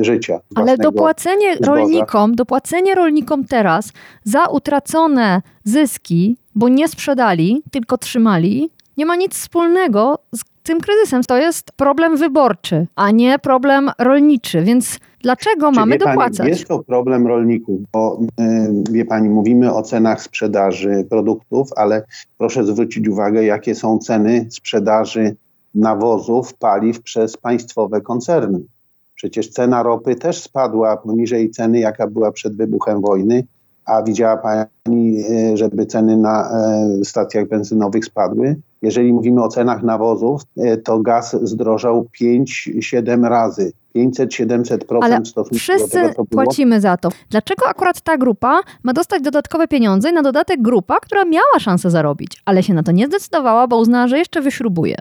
e, 0.00 0.04
życia. 0.04 0.40
Ale 0.54 0.78
dopłacenie 0.78 1.56
zboża. 1.56 1.72
rolnikom, 1.72 2.34
dopłacenie 2.34 2.94
rolnikom 2.94 3.44
teraz 3.44 3.92
za 4.24 4.46
utracone 4.46 5.42
zyski, 5.64 6.36
bo 6.54 6.68
nie 6.68 6.88
sprzedali, 6.88 7.62
tylko 7.70 7.98
trzymali, 7.98 8.70
nie 8.96 9.06
ma 9.06 9.16
nic 9.16 9.34
wspólnego 9.34 10.18
z 10.32 10.44
tym 10.62 10.80
kryzysem. 10.80 11.22
To 11.22 11.36
jest 11.36 11.72
problem 11.72 12.16
wyborczy, 12.16 12.86
a 12.96 13.10
nie 13.10 13.38
problem 13.38 13.90
rolniczy, 13.98 14.62
więc 14.62 14.98
dlaczego 15.20 15.70
Czy 15.70 15.76
mamy 15.76 15.92
wie 15.92 15.98
pani, 15.98 16.16
dopłacać? 16.16 16.48
Jest 16.48 16.68
to 16.68 16.78
problem 16.78 17.26
rolników, 17.26 17.80
bo 17.92 18.20
y, 18.40 18.92
wie 18.92 19.04
pani, 19.04 19.28
mówimy 19.28 19.74
o 19.74 19.82
cenach 19.82 20.22
sprzedaży 20.22 21.06
produktów, 21.10 21.68
ale 21.76 22.04
proszę 22.38 22.64
zwrócić 22.64 23.08
uwagę, 23.08 23.44
jakie 23.44 23.74
są 23.74 23.98
ceny 23.98 24.46
sprzedaży 24.50 25.36
nawozów, 25.74 26.54
paliw 26.54 27.02
przez 27.02 27.36
państwowe 27.36 28.00
koncerny. 28.00 28.60
Przecież 29.14 29.48
cena 29.48 29.82
ropy 29.82 30.14
też 30.14 30.42
spadła 30.42 30.96
poniżej 30.96 31.50
ceny, 31.50 31.78
jaka 31.78 32.06
była 32.06 32.32
przed 32.32 32.56
wybuchem 32.56 33.00
wojny, 33.00 33.44
a 33.84 34.02
widziała 34.02 34.36
pani, 34.36 35.24
y, 35.30 35.56
żeby 35.56 35.86
ceny 35.86 36.16
na 36.16 36.50
y, 37.00 37.04
stacjach 37.04 37.48
benzynowych 37.48 38.04
spadły? 38.04 38.56
Jeżeli 38.82 39.12
mówimy 39.12 39.42
o 39.44 39.48
cenach 39.48 39.82
nawozów, 39.82 40.42
y, 40.58 40.76
to 40.76 40.98
gaz 40.98 41.36
zdrożał 41.42 42.06
5-7 42.20 43.28
razy. 43.28 43.72
500-700% 43.96 44.98
Ale 45.02 45.20
w 45.20 45.28
stosunku 45.28 45.54
do 45.54 45.58
Wszyscy 45.58 45.90
tego, 45.90 46.08
co 46.08 46.24
było. 46.24 46.44
płacimy 46.44 46.80
za 46.80 46.96
to. 46.96 47.08
Dlaczego 47.30 47.66
akurat 47.68 48.00
ta 48.00 48.18
grupa 48.18 48.60
ma 48.82 48.92
dostać 48.92 49.22
dodatkowe 49.22 49.68
pieniądze 49.68 50.10
i 50.10 50.12
na 50.12 50.22
dodatek 50.22 50.62
grupa, 50.62 50.96
która 51.02 51.24
miała 51.24 51.60
szansę 51.60 51.90
zarobić, 51.90 52.42
ale 52.44 52.62
się 52.62 52.74
na 52.74 52.82
to 52.82 52.92
nie 52.92 53.06
zdecydowała, 53.06 53.66
bo 53.66 53.78
uznała, 53.78 54.08
że 54.08 54.18
jeszcze 54.18 54.40
wyśrubuje? 54.40 54.96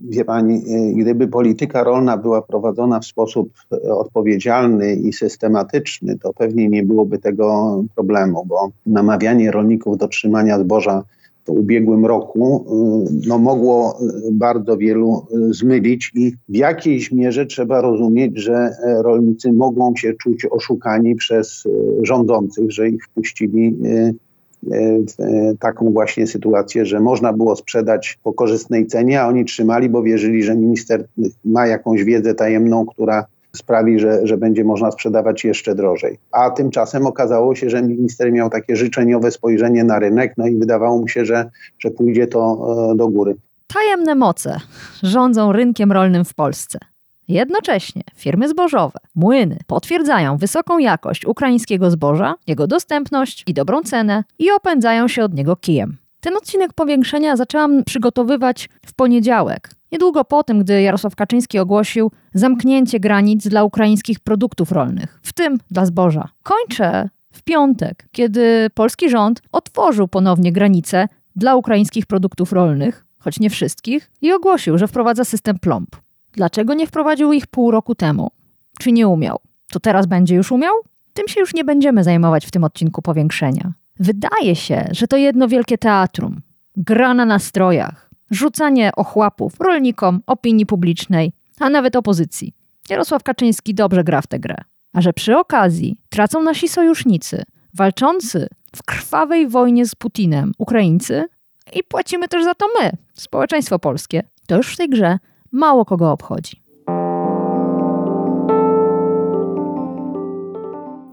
Wie 0.00 0.24
pani, 0.24 0.54
y, 0.54 0.94
gdyby 0.94 1.28
polityka 1.28 1.84
rolna 1.84 2.16
była 2.16 2.42
prowadzona 2.42 3.00
w 3.00 3.06
sposób 3.06 3.50
y, 3.72 3.92
odpowiedzialny 3.92 4.94
i 4.94 5.12
systematyczny, 5.12 6.18
to 6.18 6.32
pewnie 6.32 6.68
nie 6.68 6.82
byłoby 6.82 7.18
tego 7.18 7.78
problemu, 7.94 8.44
bo 8.46 8.70
namawianie 8.86 9.50
rolników 9.50 9.98
do 9.98 10.08
trzymania 10.08 10.58
zboża 10.58 11.04
w 11.46 11.50
ubiegłym 11.50 12.06
roku 12.06 12.64
y, 13.06 13.28
no, 13.28 13.38
mogło 13.38 13.98
bardzo 14.32 14.76
wielu 14.76 15.26
zmylić 15.50 16.12
i 16.14 16.32
w 16.48 16.56
jakiejś 16.56 17.12
mierze 17.12 17.46
trzeba 17.46 17.80
rozumieć, 17.80 18.38
że 18.38 18.54
e, 18.54 19.02
rolnicy 19.02 19.52
mogą 19.52 19.96
się 19.96 20.14
czuć 20.14 20.46
oszukani 20.50 21.14
przez 21.14 21.64
rządzących, 22.02 22.72
że 22.72 22.88
ich 22.88 23.04
wpuścili 23.04 23.76
e, 23.84 24.12
taką 25.60 25.92
właśnie 25.92 26.26
sytuację, 26.26 26.86
że 26.86 27.00
można 27.00 27.32
było 27.32 27.56
sprzedać 27.56 28.18
po 28.22 28.32
korzystnej 28.32 28.86
cenie, 28.86 29.22
a 29.22 29.28
oni 29.28 29.44
trzymali, 29.44 29.88
bo 29.88 30.02
wierzyli, 30.02 30.42
że 30.42 30.56
minister 30.56 31.04
ma 31.44 31.66
jakąś 31.66 32.04
wiedzę 32.04 32.34
tajemną, 32.34 32.86
która 32.86 33.24
sprawi, 33.56 33.98
że, 33.98 34.26
że 34.26 34.36
będzie 34.36 34.64
można 34.64 34.90
sprzedawać 34.90 35.44
jeszcze 35.44 35.74
drożej. 35.74 36.18
A 36.32 36.50
tymczasem 36.50 37.06
okazało 37.06 37.54
się, 37.54 37.70
że 37.70 37.82
minister 37.82 38.32
miał 38.32 38.50
takie 38.50 38.76
życzeniowe 38.76 39.30
spojrzenie 39.30 39.84
na 39.84 39.98
rynek, 39.98 40.34
no 40.36 40.46
i 40.46 40.56
wydawało 40.56 40.98
mu 40.98 41.08
się, 41.08 41.24
że, 41.24 41.50
że 41.78 41.90
pójdzie 41.90 42.26
to 42.26 42.66
e, 42.92 42.96
do 42.96 43.08
góry. 43.08 43.36
Tajemne 43.66 44.14
moce 44.14 44.56
rządzą 45.02 45.52
rynkiem 45.52 45.92
rolnym 45.92 46.24
w 46.24 46.34
Polsce. 46.34 46.78
Jednocześnie 47.28 48.02
firmy 48.14 48.48
zbożowe, 48.48 48.98
młyny 49.14 49.58
potwierdzają 49.66 50.36
wysoką 50.36 50.78
jakość 50.78 51.26
ukraińskiego 51.26 51.90
zboża, 51.90 52.34
jego 52.46 52.66
dostępność 52.66 53.44
i 53.46 53.54
dobrą 53.54 53.82
cenę 53.82 54.24
i 54.38 54.50
opędzają 54.50 55.08
się 55.08 55.24
od 55.24 55.34
niego 55.34 55.56
kijem. 55.56 55.96
Ten 56.20 56.36
odcinek 56.36 56.72
powiększenia 56.72 57.36
zaczęłam 57.36 57.84
przygotowywać 57.84 58.68
w 58.86 58.94
poniedziałek, 58.94 59.70
niedługo 59.92 60.24
po 60.24 60.42
tym, 60.42 60.58
gdy 60.58 60.82
Jarosław 60.82 61.16
Kaczyński 61.16 61.58
ogłosił 61.58 62.10
zamknięcie 62.34 63.00
granic 63.00 63.48
dla 63.48 63.64
ukraińskich 63.64 64.20
produktów 64.20 64.72
rolnych, 64.72 65.20
w 65.22 65.32
tym 65.32 65.58
dla 65.70 65.86
zboża. 65.86 66.28
Kończę 66.42 67.08
w 67.32 67.42
piątek, 67.42 68.08
kiedy 68.12 68.70
polski 68.74 69.10
rząd 69.10 69.42
otworzył 69.52 70.08
ponownie 70.08 70.52
granice 70.52 71.08
dla 71.36 71.56
ukraińskich 71.56 72.06
produktów 72.06 72.52
rolnych, 72.52 73.04
choć 73.18 73.40
nie 73.40 73.50
wszystkich, 73.50 74.10
i 74.22 74.32
ogłosił, 74.32 74.78
że 74.78 74.88
wprowadza 74.88 75.24
system 75.24 75.58
plomb. 75.58 75.96
Dlaczego 76.32 76.74
nie 76.74 76.86
wprowadził 76.86 77.32
ich 77.32 77.46
pół 77.46 77.70
roku 77.70 77.94
temu? 77.94 78.30
Czy 78.78 78.92
nie 78.92 79.08
umiał? 79.08 79.40
To 79.70 79.80
teraz 79.80 80.06
będzie 80.06 80.34
już 80.34 80.52
umiał? 80.52 80.74
Tym 81.12 81.28
się 81.28 81.40
już 81.40 81.54
nie 81.54 81.64
będziemy 81.64 82.04
zajmować 82.04 82.46
w 82.46 82.50
tym 82.50 82.64
odcinku 82.64 83.02
powiększenia. 83.02 83.72
Wydaje 84.00 84.56
się, 84.56 84.88
że 84.90 85.06
to 85.06 85.16
jedno 85.16 85.48
wielkie 85.48 85.78
teatrum. 85.78 86.40
Gra 86.76 87.14
na 87.14 87.24
nastrojach, 87.24 88.10
rzucanie 88.30 88.90
ochłapów 88.96 89.60
rolnikom, 89.60 90.22
opinii 90.26 90.66
publicznej, 90.66 91.32
a 91.60 91.70
nawet 91.70 91.96
opozycji. 91.96 92.52
Jarosław 92.88 93.22
Kaczyński 93.22 93.74
dobrze 93.74 94.04
gra 94.04 94.22
w 94.22 94.26
tę 94.26 94.38
grę. 94.38 94.56
A 94.92 95.00
że 95.00 95.12
przy 95.12 95.38
okazji 95.38 95.96
tracą 96.08 96.42
nasi 96.42 96.68
sojusznicy, 96.68 97.42
walczący 97.74 98.48
w 98.76 98.82
krwawej 98.82 99.48
wojnie 99.48 99.86
z 99.86 99.94
Putinem 99.94 100.52
Ukraińcy 100.58 101.24
i 101.72 101.84
płacimy 101.84 102.28
też 102.28 102.44
za 102.44 102.54
to 102.54 102.66
my, 102.80 102.90
społeczeństwo 103.14 103.78
polskie, 103.78 104.22
to 104.46 104.56
już 104.56 104.72
w 104.72 104.76
tej 104.76 104.88
grze 104.88 105.18
mało 105.52 105.84
kogo 105.84 106.12
obchodzi. 106.12 106.62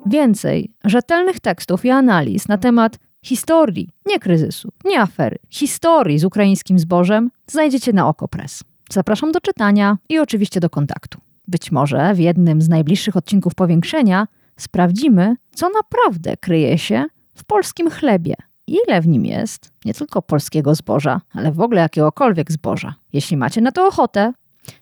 Więcej 0.06 0.72
rzetelnych 0.84 1.40
tekstów 1.40 1.86
i 1.86 1.90
analiz 1.90 2.48
na 2.48 2.58
temat 2.58 3.00
historii, 3.24 3.90
nie 4.06 4.20
kryzysu, 4.20 4.72
nie 4.86 5.02
afery, 5.02 5.38
historii 5.50 6.20
z 6.20 6.26
ukraińskim 6.26 6.80
zbożem 6.80 7.32
znajdziecie 7.48 7.94
na 7.94 8.08
Okopres. 8.08 8.64
Zapraszam 8.92 9.32
do 9.32 9.42
czytania 9.42 9.98
i 10.10 10.20
oczywiście 10.20 10.60
do 10.60 10.70
kontaktu. 10.70 11.20
Być 11.48 11.72
może 11.72 12.14
w 12.14 12.20
jednym 12.20 12.62
z 12.62 12.70
najbliższych 12.70 13.16
odcinków 13.16 13.56
powiększenia 13.56 14.28
sprawdzimy, 14.58 15.36
co 15.56 15.70
naprawdę 15.70 16.38
kryje 16.38 16.78
się 16.78 17.06
w 17.36 17.44
polskim 17.44 17.90
chlebie. 17.90 18.36
Ile 18.68 19.02
w 19.02 19.08
nim 19.08 19.26
jest 19.26 19.72
nie 19.86 19.94
tylko 19.94 20.22
polskiego 20.22 20.76
zboża, 20.76 21.22
ale 21.34 21.52
w 21.52 21.62
ogóle 21.62 21.82
jakiegokolwiek 21.82 22.52
zboża. 22.52 22.96
Jeśli 23.14 23.38
macie 23.38 23.62
na 23.62 23.72
to 23.72 23.88
ochotę, 23.88 24.34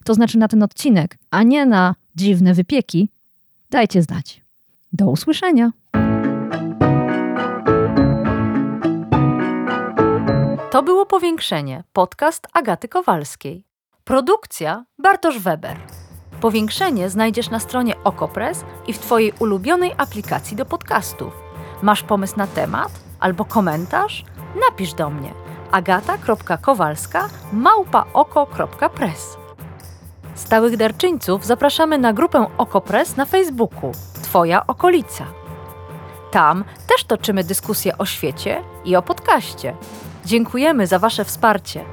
to 0.04 0.14
znaczy 0.14 0.38
na 0.38 0.48
ten 0.48 0.62
odcinek, 0.62 1.18
a 1.30 1.42
nie 1.42 1.66
na 1.66 1.94
dziwne 2.16 2.54
wypieki, 2.54 3.08
dajcie 3.70 4.02
znać. 4.02 4.42
Do 4.92 5.10
usłyszenia. 5.10 5.70
To 10.70 10.82
było 10.82 11.06
powiększenie, 11.06 11.84
podcast 11.92 12.46
Agaty 12.52 12.88
Kowalskiej. 12.88 13.64
Produkcja 14.04 14.84
Bartosz 14.98 15.38
Weber. 15.38 15.76
Powiększenie 16.40 17.10
znajdziesz 17.10 17.50
na 17.50 17.60
stronie 17.60 17.94
Okopres 18.04 18.64
i 18.86 18.92
w 18.92 18.98
Twojej 18.98 19.32
ulubionej 19.38 19.92
aplikacji 19.96 20.56
do 20.56 20.64
podcastów. 20.64 21.32
Masz 21.82 22.02
pomysł 22.02 22.36
na 22.36 22.46
temat 22.46 23.03
albo 23.24 23.44
komentarz? 23.44 24.24
Napisz 24.68 24.94
do 24.94 25.10
mnie 25.10 25.34
agata.kowalska 25.70 27.28
małpaoko.press. 27.52 29.36
Stałych 30.34 30.76
darczyńców 30.76 31.46
zapraszamy 31.46 31.98
na 31.98 32.12
grupę 32.12 32.46
Okopres 32.58 33.16
na 33.16 33.24
Facebooku 33.24 33.92
Twoja 34.22 34.66
okolica. 34.66 35.24
Tam 36.30 36.64
też 36.86 37.04
toczymy 37.04 37.44
dyskusje 37.44 37.98
o 37.98 38.06
świecie 38.06 38.62
i 38.84 38.96
o 38.96 39.02
podcaście. 39.02 39.76
Dziękujemy 40.24 40.86
za 40.86 40.98
Wasze 40.98 41.24
wsparcie. 41.24 41.84